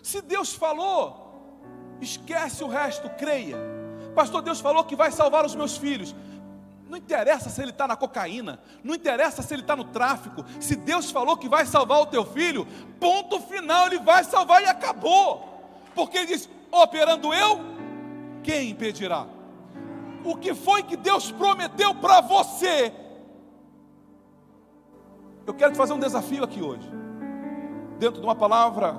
Se 0.00 0.22
Deus 0.22 0.54
falou, 0.54 1.60
esquece 2.00 2.62
o 2.62 2.68
resto, 2.68 3.10
creia. 3.10 3.56
Pastor, 4.14 4.40
Deus 4.40 4.60
falou 4.60 4.84
que 4.84 4.94
vai 4.94 5.10
salvar 5.10 5.44
os 5.44 5.56
meus 5.56 5.76
filhos. 5.76 6.14
Não 6.88 6.96
interessa 6.96 7.50
se 7.50 7.60
ele 7.60 7.72
está 7.72 7.88
na 7.88 7.96
cocaína, 7.96 8.60
não 8.84 8.94
interessa 8.94 9.42
se 9.42 9.52
ele 9.52 9.62
está 9.62 9.74
no 9.74 9.84
tráfico. 9.84 10.44
Se 10.60 10.76
Deus 10.76 11.10
falou 11.10 11.36
que 11.36 11.48
vai 11.48 11.66
salvar 11.66 12.00
o 12.00 12.06
teu 12.06 12.24
filho, 12.24 12.64
ponto 13.00 13.40
final, 13.40 13.88
ele 13.88 13.98
vai 13.98 14.22
salvar 14.22 14.62
e 14.62 14.66
acabou. 14.66 15.46
Porque 15.96 16.16
ele 16.18 16.26
diz: 16.26 16.48
operando 16.70 17.34
eu, 17.34 17.60
quem 18.44 18.70
impedirá? 18.70 19.26
O 20.24 20.36
que 20.36 20.54
foi 20.54 20.84
que 20.84 20.96
Deus 20.96 21.32
prometeu 21.32 21.92
para 21.96 22.20
você? 22.20 22.94
Eu 25.48 25.54
quero 25.54 25.72
te 25.72 25.76
fazer 25.76 25.92
um 25.94 25.98
desafio 25.98 26.44
aqui 26.44 26.62
hoje, 26.62 26.88
dentro 27.98 28.20
de 28.20 28.26
uma 28.26 28.36
palavra 28.36 28.94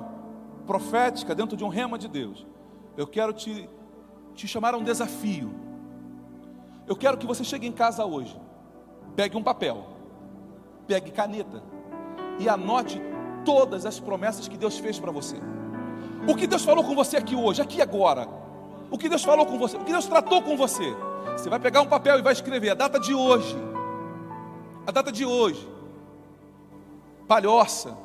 profética, 0.66 1.34
dentro 1.34 1.56
de 1.56 1.64
um 1.64 1.68
rema 1.68 1.96
de 1.96 2.08
Deus. 2.08 2.46
Eu 2.94 3.06
quero 3.06 3.32
te, 3.32 3.66
te 4.34 4.46
chamar 4.46 4.74
a 4.74 4.76
um 4.76 4.84
desafio 4.84 5.50
eu 6.90 6.96
quero 6.96 7.16
que 7.16 7.24
você 7.24 7.44
chegue 7.44 7.68
em 7.68 7.72
casa 7.72 8.04
hoje, 8.04 8.36
pegue 9.14 9.36
um 9.36 9.42
papel 9.44 9.86
pegue 10.88 11.12
caneta 11.12 11.62
e 12.40 12.48
anote 12.48 13.00
todas 13.44 13.86
as 13.86 14.00
promessas 14.00 14.48
que 14.48 14.56
Deus 14.56 14.76
fez 14.76 14.98
para 14.98 15.12
você. 15.12 15.36
O 16.26 16.34
que 16.34 16.48
Deus 16.48 16.64
falou 16.64 16.82
com 16.82 16.96
você 16.96 17.16
aqui 17.16 17.36
hoje, 17.36 17.62
aqui 17.62 17.80
agora. 17.80 18.26
O 18.90 18.98
que 18.98 19.08
Deus 19.08 19.22
falou 19.22 19.46
com 19.46 19.56
você, 19.56 19.76
o 19.76 19.84
que 19.84 19.92
Deus 19.92 20.06
tratou 20.06 20.42
com 20.42 20.56
você. 20.56 20.92
Você 21.36 21.48
vai 21.48 21.60
pegar 21.60 21.80
um 21.80 21.86
papel 21.86 22.18
e 22.18 22.22
vai 22.22 22.32
escrever 22.32 22.70
a 22.70 22.74
data 22.74 22.98
de 22.98 23.14
hoje. 23.14 23.56
A 24.84 24.90
data 24.90 25.12
de 25.12 25.24
hoje. 25.24 25.64
Palhoça. 27.30 27.96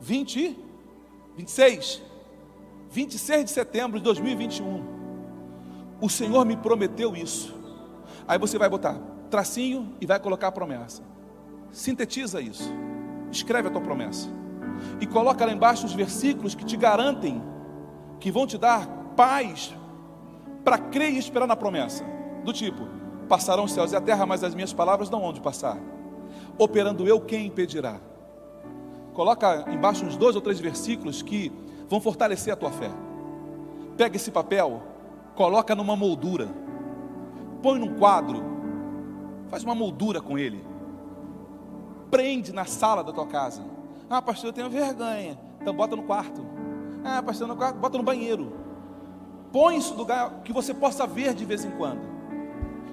20 0.00 0.56
26 1.36 2.00
26 2.88 3.44
de 3.46 3.50
setembro 3.50 3.98
de 3.98 4.04
2021. 4.04 4.84
O 6.00 6.08
Senhor 6.08 6.46
me 6.46 6.56
prometeu 6.56 7.16
isso. 7.16 7.52
Aí 8.28 8.38
você 8.38 8.56
vai 8.56 8.68
botar 8.68 8.96
tracinho 9.28 9.92
e 10.00 10.06
vai 10.06 10.20
colocar 10.20 10.46
a 10.46 10.52
promessa. 10.52 11.02
Sintetiza 11.72 12.40
isso. 12.40 12.72
Escreve 13.32 13.66
a 13.66 13.70
tua 13.72 13.80
promessa. 13.80 14.28
E 15.00 15.06
coloca 15.08 15.44
lá 15.44 15.52
embaixo 15.52 15.84
os 15.84 15.92
versículos 15.92 16.54
que 16.54 16.64
te 16.64 16.76
garantem 16.76 17.42
que 18.20 18.30
vão 18.30 18.46
te 18.46 18.56
dar 18.56 18.86
paz 19.16 19.74
para 20.62 20.78
crer 20.78 21.10
e 21.10 21.18
esperar 21.18 21.48
na 21.48 21.56
promessa. 21.56 22.04
Do 22.44 22.52
tipo: 22.52 22.86
passarão 23.28 23.64
os 23.64 23.72
céus 23.72 23.90
e 23.90 23.96
a 23.96 24.00
terra, 24.00 24.24
mas 24.24 24.44
as 24.44 24.54
minhas 24.54 24.72
palavras 24.72 25.10
não 25.10 25.24
onde 25.24 25.40
passar. 25.40 25.76
Operando 26.56 27.04
eu, 27.08 27.20
quem 27.20 27.44
impedirá? 27.46 28.00
Coloca 29.18 29.64
embaixo 29.68 30.04
uns 30.04 30.16
dois 30.16 30.36
ou 30.36 30.40
três 30.40 30.60
versículos 30.60 31.22
que 31.22 31.50
vão 31.88 32.00
fortalecer 32.00 32.52
a 32.52 32.56
tua 32.56 32.70
fé. 32.70 32.88
Pega 33.96 34.14
esse 34.14 34.30
papel, 34.30 34.80
coloca 35.34 35.74
numa 35.74 35.96
moldura, 35.96 36.48
põe 37.60 37.80
num 37.80 37.98
quadro, 37.98 38.40
faz 39.48 39.64
uma 39.64 39.74
moldura 39.74 40.20
com 40.20 40.38
ele, 40.38 40.64
prende 42.12 42.52
na 42.52 42.64
sala 42.64 43.02
da 43.02 43.12
tua 43.12 43.26
casa. 43.26 43.60
Ah, 44.08 44.22
pastor, 44.22 44.50
eu 44.50 44.52
tenho 44.52 44.70
vergonha. 44.70 45.36
Então 45.60 45.74
bota 45.74 45.96
no 45.96 46.04
quarto. 46.04 46.40
Ah, 47.04 47.20
pastor, 47.20 47.48
no 47.48 47.56
quarto, 47.56 47.76
bota 47.76 47.98
no 47.98 48.04
banheiro. 48.04 48.52
Põe 49.50 49.78
isso 49.78 49.94
no 49.94 49.98
lugar 49.98 50.42
que 50.44 50.52
você 50.52 50.72
possa 50.72 51.08
ver 51.08 51.34
de 51.34 51.44
vez 51.44 51.64
em 51.64 51.72
quando. 51.72 52.06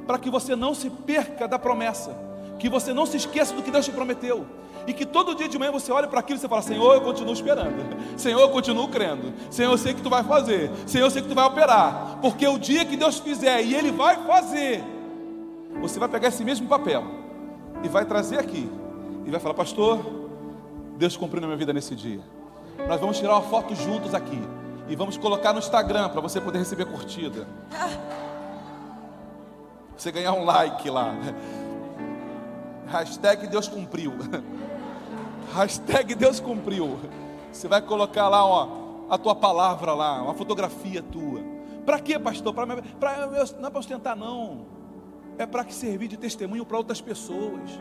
Para 0.07 0.17
que 0.17 0.31
você 0.31 0.55
não 0.55 0.73
se 0.73 0.89
perca 0.89 1.47
da 1.47 1.59
promessa. 1.59 2.17
Que 2.57 2.67
você 2.67 2.95
não 2.95 3.05
se 3.05 3.15
esqueça 3.15 3.53
do 3.53 3.61
que 3.61 3.69
Deus 3.69 3.85
te 3.85 3.91
prometeu. 3.91 4.47
E 4.87 4.93
que 4.93 5.05
todo 5.05 5.35
dia 5.35 5.47
de 5.47 5.57
manhã 5.57 5.71
você 5.71 5.91
olhe 5.91 6.07
para 6.07 6.19
aquilo 6.19 6.37
e 6.37 6.41
você 6.41 6.47
fala: 6.47 6.61
Senhor, 6.61 6.93
eu 6.93 7.01
continuo 7.01 7.33
esperando. 7.33 7.75
Senhor, 8.17 8.39
eu 8.39 8.49
continuo 8.49 8.87
crendo. 8.87 9.33
Senhor, 9.49 9.71
eu 9.71 9.77
sei 9.77 9.93
que 9.93 10.01
tu 10.01 10.09
vai 10.09 10.23
fazer. 10.23 10.71
Senhor, 10.85 11.05
eu 11.05 11.11
sei 11.11 11.21
que 11.21 11.27
tu 11.27 11.35
vai 11.35 11.45
operar. 11.45 12.19
Porque 12.21 12.47
o 12.47 12.57
dia 12.57 12.85
que 12.85 12.95
Deus 12.95 13.19
fizer 13.19 13.63
e 13.63 13.73
Ele 13.73 13.91
vai 13.91 14.23
fazer, 14.25 14.83
você 15.81 15.99
vai 15.99 16.07
pegar 16.07 16.27
esse 16.27 16.43
mesmo 16.43 16.67
papel 16.67 17.03
e 17.83 17.89
vai 17.89 18.05
trazer 18.05 18.39
aqui. 18.39 18.69
E 19.25 19.31
vai 19.31 19.39
falar: 19.39 19.55
Pastor, 19.55 19.99
Deus 20.97 21.17
cumpriu 21.17 21.41
na 21.41 21.47
minha 21.47 21.57
vida 21.57 21.73
nesse 21.73 21.95
dia. 21.95 22.21
Nós 22.87 22.99
vamos 22.99 23.17
tirar 23.17 23.33
uma 23.33 23.41
foto 23.41 23.73
juntos 23.75 24.13
aqui. 24.13 24.41
E 24.87 24.95
vamos 24.95 25.17
colocar 25.17 25.51
no 25.51 25.59
Instagram 25.59 26.09
para 26.09 26.21
você 26.21 26.39
poder 26.39 26.59
receber 26.59 26.85
curtida. 26.85 27.47
Você 29.97 30.11
ganhar 30.11 30.33
um 30.33 30.45
like 30.45 30.89
lá. 30.89 31.15
Hashtag 32.87 33.47
Deus 33.47 33.67
cumpriu. 33.67 34.13
Hashtag 35.55 36.13
Deus 36.15 36.41
cumpriu. 36.41 36.99
Você 37.49 37.65
vai 37.65 37.81
colocar 37.81 38.27
lá 38.27 38.45
ó, 38.45 38.67
a 39.09 39.17
tua 39.17 39.33
palavra 39.33 39.93
lá, 39.93 40.21
uma 40.21 40.33
fotografia 40.33 41.01
tua. 41.01 41.41
Para 41.85 41.97
quê, 41.99 42.19
pastor? 42.19 42.53
Pra, 42.53 42.67
pra, 42.99 43.27
não 43.57 43.67
é 43.67 43.69
para 43.69 43.79
ostentar, 43.79 44.17
não. 44.17 44.65
É 45.37 45.45
para 45.45 45.63
que 45.63 45.73
servir 45.73 46.09
de 46.09 46.17
testemunho 46.17 46.65
para 46.65 46.77
outras 46.77 46.99
pessoas. 46.99 47.79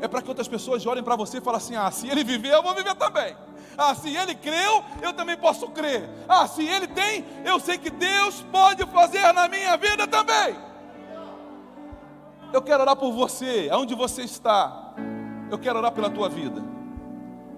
É 0.00 0.08
para 0.08 0.22
que 0.22 0.28
outras 0.28 0.48
pessoas 0.48 0.86
olhem 0.86 1.04
para 1.04 1.14
você 1.14 1.36
e 1.36 1.40
falem 1.42 1.58
assim: 1.58 1.76
ah, 1.76 1.90
se 1.90 2.08
ele 2.08 2.24
viver, 2.24 2.54
eu 2.54 2.62
vou 2.62 2.74
viver 2.74 2.94
também. 2.94 3.36
Ah, 3.76 3.94
se 3.94 4.14
ele 4.14 4.34
creu, 4.34 4.82
eu 5.02 5.12
também 5.12 5.36
posso 5.36 5.68
crer. 5.68 6.08
Ah, 6.26 6.46
se 6.46 6.64
ele 6.64 6.86
tem, 6.86 7.26
eu 7.44 7.60
sei 7.60 7.76
que 7.76 7.90
Deus 7.90 8.42
pode 8.50 8.86
fazer 8.86 9.32
na 9.32 9.48
minha 9.48 9.76
vida 9.76 10.06
também. 10.06 10.56
Eu 12.52 12.62
quero 12.62 12.82
orar 12.82 12.96
por 12.96 13.12
você, 13.12 13.68
aonde 13.70 13.94
você 13.94 14.22
está. 14.22 14.94
Eu 15.50 15.58
quero 15.58 15.78
orar 15.78 15.92
pela 15.92 16.08
tua 16.08 16.28
vida. 16.28 16.72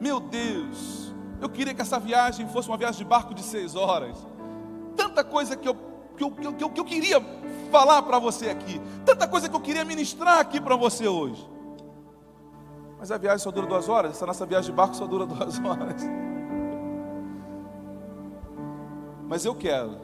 Meu 0.05 0.21
Deus, 0.21 1.15
eu 1.41 1.49
queria 1.49 1.73
que 1.73 1.81
essa 1.81 1.99
viagem 1.99 2.47
fosse 2.49 2.69
uma 2.69 2.77
viagem 2.77 2.99
de 2.99 3.07
barco 3.07 3.33
de 3.33 3.43
seis 3.43 3.75
horas. 3.75 4.15
Tanta 4.95 5.25
coisa 5.25 5.57
que 5.57 5.67
eu, 5.67 5.75
que 6.15 6.23
eu, 6.23 6.31
que 6.31 6.47
eu, 6.47 6.71
que 6.71 6.81
eu 6.81 6.85
queria 6.85 7.23
falar 7.71 8.03
para 8.03 8.19
você 8.19 8.51
aqui. 8.51 8.79
Tanta 9.03 9.27
coisa 9.27 9.49
que 9.49 9.57
eu 9.57 9.61
queria 9.63 9.83
ministrar 9.83 10.41
aqui 10.41 10.61
para 10.61 10.77
você 10.77 11.09
hoje. 11.09 11.49
Mas 12.99 13.11
a 13.11 13.17
viagem 13.17 13.39
só 13.39 13.51
dura 13.51 13.67
duas 13.67 13.89
horas. 13.89 14.11
Essa 14.11 14.27
nossa 14.27 14.45
viagem 14.45 14.73
de 14.73 14.77
barco 14.77 14.95
só 14.95 15.07
dura 15.07 15.25
duas 15.25 15.59
horas. 15.65 16.03
Mas 19.27 19.47
eu 19.47 19.55
quero, 19.55 19.97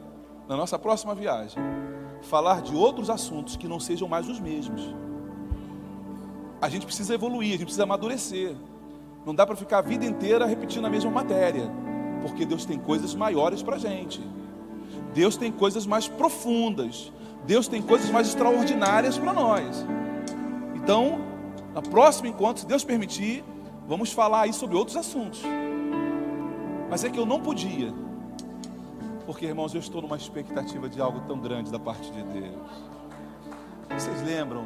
na 0.47 0.57
nossa 0.57 0.79
próxima 0.79 1.13
viagem, 1.13 1.61
falar 2.23 2.63
de 2.63 2.75
outros 2.75 3.07
assuntos 3.07 3.55
que 3.55 3.67
não 3.67 3.79
sejam 3.79 4.07
mais 4.07 4.27
os 4.27 4.39
mesmos. 4.39 4.81
A 6.59 6.69
gente 6.69 6.87
precisa 6.87 7.13
evoluir, 7.13 7.49
a 7.49 7.51
gente 7.51 7.65
precisa 7.65 7.83
amadurecer. 7.83 8.57
Não 9.25 9.35
dá 9.35 9.45
para 9.45 9.55
ficar 9.55 9.79
a 9.79 9.81
vida 9.81 10.05
inteira 10.05 10.45
repetindo 10.45 10.85
a 10.85 10.89
mesma 10.89 11.11
matéria, 11.11 11.69
porque 12.21 12.45
Deus 12.45 12.65
tem 12.65 12.79
coisas 12.79 13.13
maiores 13.13 13.61
para 13.61 13.75
a 13.75 13.79
gente. 13.79 14.21
Deus 15.13 15.37
tem 15.37 15.51
coisas 15.51 15.85
mais 15.85 16.07
profundas. 16.07 17.11
Deus 17.45 17.67
tem 17.67 17.81
coisas 17.81 18.09
mais 18.09 18.27
extraordinárias 18.27 19.17
para 19.17 19.33
nós. 19.33 19.85
Então, 20.75 21.19
no 21.73 21.81
próximo 21.81 22.27
encontro, 22.27 22.61
se 22.61 22.67
Deus 22.67 22.83
permitir, 22.83 23.43
vamos 23.87 24.11
falar 24.11 24.41
aí 24.41 24.53
sobre 24.53 24.75
outros 24.75 24.97
assuntos. 24.97 25.41
Mas 26.89 27.03
é 27.03 27.09
que 27.09 27.17
eu 27.17 27.25
não 27.25 27.39
podia, 27.39 27.93
porque 29.25 29.45
irmãos, 29.45 29.73
eu 29.73 29.79
estou 29.79 30.01
numa 30.01 30.17
expectativa 30.17 30.89
de 30.89 30.99
algo 30.99 31.21
tão 31.21 31.39
grande 31.39 31.71
da 31.71 31.79
parte 31.79 32.11
de 32.11 32.21
Deus. 32.23 32.91
Vocês 33.89 34.21
lembram, 34.23 34.65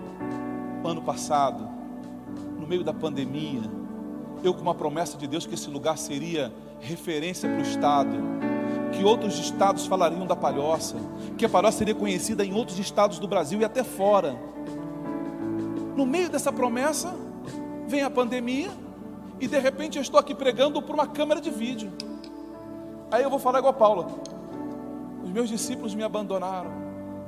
ano 0.84 1.02
passado, 1.02 1.68
no 2.60 2.66
meio 2.66 2.84
da 2.84 2.94
pandemia, 2.94 3.62
eu 4.48 4.54
com 4.54 4.62
uma 4.62 4.76
promessa 4.76 5.18
de 5.18 5.28
Deus 5.28 5.46
que 5.46 5.54
esse 5.54 5.70
lugar 5.70 5.98
seria 5.98 6.54
referência 6.80 7.50
para 7.50 7.60
o 7.60 7.62
Estado, 7.62 8.18
que 8.92 9.04
outros 9.04 9.38
estados 9.40 9.86
falariam 9.86 10.26
da 10.26 10.36
palhoça, 10.36 10.98
que 11.38 11.46
a 11.46 11.50
palhoça 11.50 11.80
seria 11.80 11.96
conhecida 11.96 12.46
em 12.46 12.54
outros 12.54 12.78
estados 12.80 13.20
do 13.20 13.28
Brasil 13.28 13.60
e 13.60 13.66
até 13.66 13.84
fora. 13.84 14.36
No 15.96 16.06
meio 16.06 16.30
dessa 16.30 16.52
promessa, 16.52 17.16
vem 17.88 18.04
a 18.04 18.10
pandemia, 18.10 18.72
e 19.40 19.48
de 19.48 19.60
repente 19.60 19.98
eu 19.98 20.02
estou 20.02 20.20
aqui 20.20 20.34
pregando 20.34 20.82
por 20.82 20.94
uma 20.94 21.08
câmera 21.08 21.42
de 21.42 21.50
vídeo. 21.50 21.92
Aí 23.12 23.24
eu 23.24 23.30
vou 23.30 23.40
falar 23.40 23.60
igual 23.60 23.74
a 23.74 23.78
Paula. 23.78 24.08
Os 25.24 25.30
meus 25.30 25.50
discípulos 25.50 25.94
me 25.94 26.04
abandonaram 26.04 26.72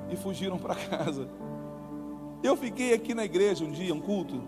e 0.10 0.16
fugiram 0.16 0.58
para 0.58 0.76
casa. 0.90 1.28
Eu 2.44 2.56
fiquei 2.56 2.94
aqui 2.94 3.14
na 3.14 3.26
igreja 3.26 3.66
um 3.66 3.72
dia, 3.72 3.94
um 3.94 4.00
culto. 4.00 4.42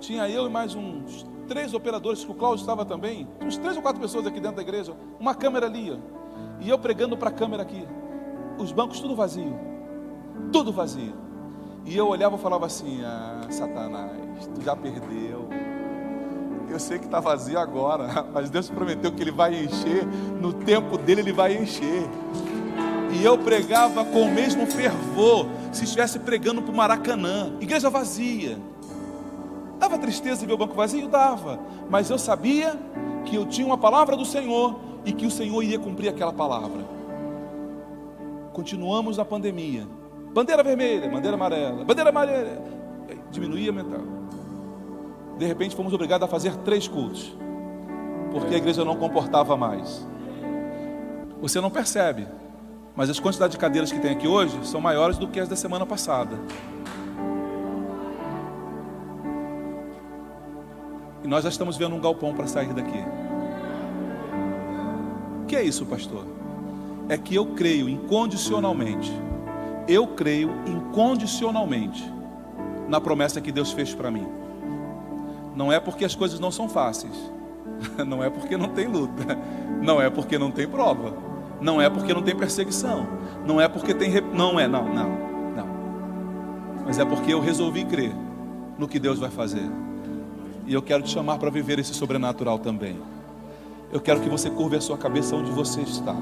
Tinha 0.00 0.28
eu 0.28 0.46
e 0.46 0.50
mais 0.50 0.74
uns 0.74 1.26
três 1.46 1.72
operadores, 1.72 2.24
que 2.24 2.30
o 2.30 2.34
Cláudio 2.34 2.60
estava 2.60 2.84
também. 2.84 3.26
Uns 3.42 3.56
três 3.56 3.76
ou 3.76 3.82
quatro 3.82 4.00
pessoas 4.00 4.26
aqui 4.26 4.40
dentro 4.40 4.56
da 4.56 4.62
igreja. 4.62 4.94
Uma 5.18 5.34
câmera 5.34 5.66
ali. 5.66 5.98
E 6.60 6.68
eu 6.68 6.78
pregando 6.78 7.16
para 7.16 7.30
a 7.30 7.32
câmera 7.32 7.62
aqui. 7.62 7.86
Os 8.58 8.72
bancos 8.72 9.00
tudo 9.00 9.14
vazio. 9.14 9.58
Tudo 10.52 10.72
vazio. 10.72 11.14
E 11.84 11.96
eu 11.96 12.08
olhava 12.08 12.36
e 12.36 12.38
falava 12.38 12.66
assim: 12.66 13.02
Ah, 13.04 13.46
Satanás, 13.50 14.46
tu 14.54 14.62
já 14.62 14.74
perdeu. 14.74 15.48
Eu 16.68 16.80
sei 16.80 16.98
que 16.98 17.04
está 17.04 17.20
vazio 17.20 17.58
agora, 17.58 18.26
mas 18.34 18.50
Deus 18.50 18.68
prometeu 18.68 19.12
que 19.12 19.22
Ele 19.22 19.30
vai 19.30 19.54
encher, 19.54 20.04
no 20.40 20.52
tempo 20.52 20.98
dele 20.98 21.20
Ele 21.20 21.32
vai 21.32 21.56
encher. 21.56 22.02
E 23.12 23.24
eu 23.24 23.38
pregava 23.38 24.04
com 24.04 24.22
o 24.22 24.30
mesmo 24.30 24.66
fervor, 24.66 25.46
se 25.72 25.84
estivesse 25.84 26.18
pregando 26.18 26.60
para 26.60 26.72
o 26.72 26.76
Maracanã, 26.76 27.52
igreja 27.60 27.88
vazia. 27.88 28.58
Dava 29.86 29.98
tristeza 29.98 30.44
ver 30.44 30.52
o 30.52 30.56
banco 30.56 30.74
vazio? 30.74 31.06
Dava, 31.06 31.60
mas 31.88 32.10
eu 32.10 32.18
sabia 32.18 32.76
que 33.24 33.36
eu 33.36 33.46
tinha 33.46 33.64
uma 33.64 33.78
palavra 33.78 34.16
do 34.16 34.24
Senhor 34.24 34.80
e 35.04 35.12
que 35.12 35.24
o 35.24 35.30
Senhor 35.30 35.62
iria 35.62 35.78
cumprir 35.78 36.08
aquela 36.08 36.32
palavra. 36.32 36.84
Continuamos 38.52 39.16
na 39.16 39.24
pandemia, 39.24 39.86
Bandeira 40.34 40.62
vermelha, 40.64 41.08
bandeira 41.08 41.36
amarela, 41.36 41.84
bandeira 41.84 42.10
amarela. 42.10 42.62
Diminuía, 43.30 43.70
aumentava. 43.70 44.02
De 45.38 45.46
repente 45.46 45.76
fomos 45.76 45.92
obrigados 45.92 46.26
a 46.26 46.28
fazer 46.28 46.56
três 46.56 46.88
cultos, 46.88 47.32
porque 48.32 48.56
a 48.56 48.58
igreja 48.58 48.84
não 48.84 48.96
comportava 48.96 49.56
mais. 49.56 50.04
Você 51.40 51.60
não 51.60 51.70
percebe, 51.70 52.26
mas 52.96 53.08
as 53.08 53.20
quantidades 53.20 53.54
de 53.54 53.60
cadeiras 53.60 53.92
que 53.92 54.00
tem 54.00 54.10
aqui 54.10 54.26
hoje 54.26 54.58
são 54.66 54.80
maiores 54.80 55.16
do 55.16 55.28
que 55.28 55.38
as 55.38 55.48
da 55.48 55.54
semana 55.54 55.86
passada. 55.86 56.36
E 61.24 61.28
nós 61.28 61.44
já 61.44 61.48
estamos 61.48 61.76
vendo 61.76 61.94
um 61.94 62.00
galpão 62.00 62.34
para 62.34 62.46
sair 62.46 62.72
daqui. 62.72 63.04
O 65.42 65.46
que 65.46 65.56
é 65.56 65.62
isso, 65.62 65.86
pastor? 65.86 66.24
É 67.08 67.16
que 67.16 67.34
eu 67.34 67.46
creio 67.46 67.88
incondicionalmente 67.88 69.12
eu 69.88 70.06
creio 70.06 70.50
incondicionalmente 70.66 72.12
na 72.88 73.00
promessa 73.00 73.40
que 73.40 73.52
Deus 73.52 73.72
fez 73.72 73.94
para 73.94 74.10
mim. 74.10 74.26
Não 75.54 75.72
é 75.72 75.80
porque 75.80 76.04
as 76.04 76.14
coisas 76.14 76.40
não 76.40 76.50
são 76.50 76.68
fáceis. 76.68 77.14
Não 78.06 78.24
é 78.24 78.30
porque 78.30 78.56
não 78.56 78.68
tem 78.68 78.86
luta. 78.86 79.36
Não 79.82 80.00
é 80.00 80.08
porque 80.08 80.38
não 80.38 80.50
tem 80.50 80.66
prova. 80.66 81.12
Não 81.60 81.78
é 81.80 81.90
porque 81.90 82.14
não 82.14 82.22
tem 82.22 82.34
perseguição. 82.34 83.06
Não 83.46 83.60
é 83.60 83.68
porque 83.68 83.92
tem. 83.92 84.18
Não 84.32 84.58
é, 84.58 84.66
não, 84.66 84.84
não, 84.94 85.10
não. 85.54 85.68
Mas 86.86 86.98
é 86.98 87.04
porque 87.04 87.34
eu 87.34 87.40
resolvi 87.40 87.84
crer 87.84 88.14
no 88.78 88.88
que 88.88 88.98
Deus 88.98 89.18
vai 89.18 89.28
fazer. 89.28 89.70
E 90.66 90.74
eu 90.74 90.82
quero 90.82 91.02
te 91.02 91.10
chamar 91.10 91.38
para 91.38 91.48
viver 91.48 91.78
esse 91.78 91.94
sobrenatural 91.94 92.58
também. 92.58 92.98
Eu 93.92 94.00
quero 94.00 94.20
que 94.20 94.28
você 94.28 94.50
curve 94.50 94.76
a 94.76 94.80
sua 94.80 94.98
cabeça 94.98 95.36
onde 95.36 95.50
você 95.50 95.80
está. 95.80 96.14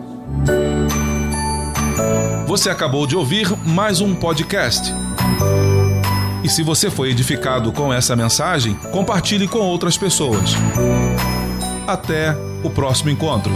Você 2.46 2.68
acabou 2.68 3.06
de 3.06 3.16
ouvir 3.16 3.48
mais 3.66 4.02
um 4.02 4.14
podcast. 4.14 4.92
E 6.42 6.48
se 6.48 6.62
você 6.62 6.90
foi 6.90 7.10
edificado 7.10 7.72
com 7.72 7.90
essa 7.90 8.14
mensagem, 8.14 8.74
compartilhe 8.92 9.48
com 9.48 9.60
outras 9.60 9.96
pessoas. 9.96 10.50
Até 11.86 12.36
o 12.62 12.68
próximo 12.68 13.08
encontro. 13.08 13.52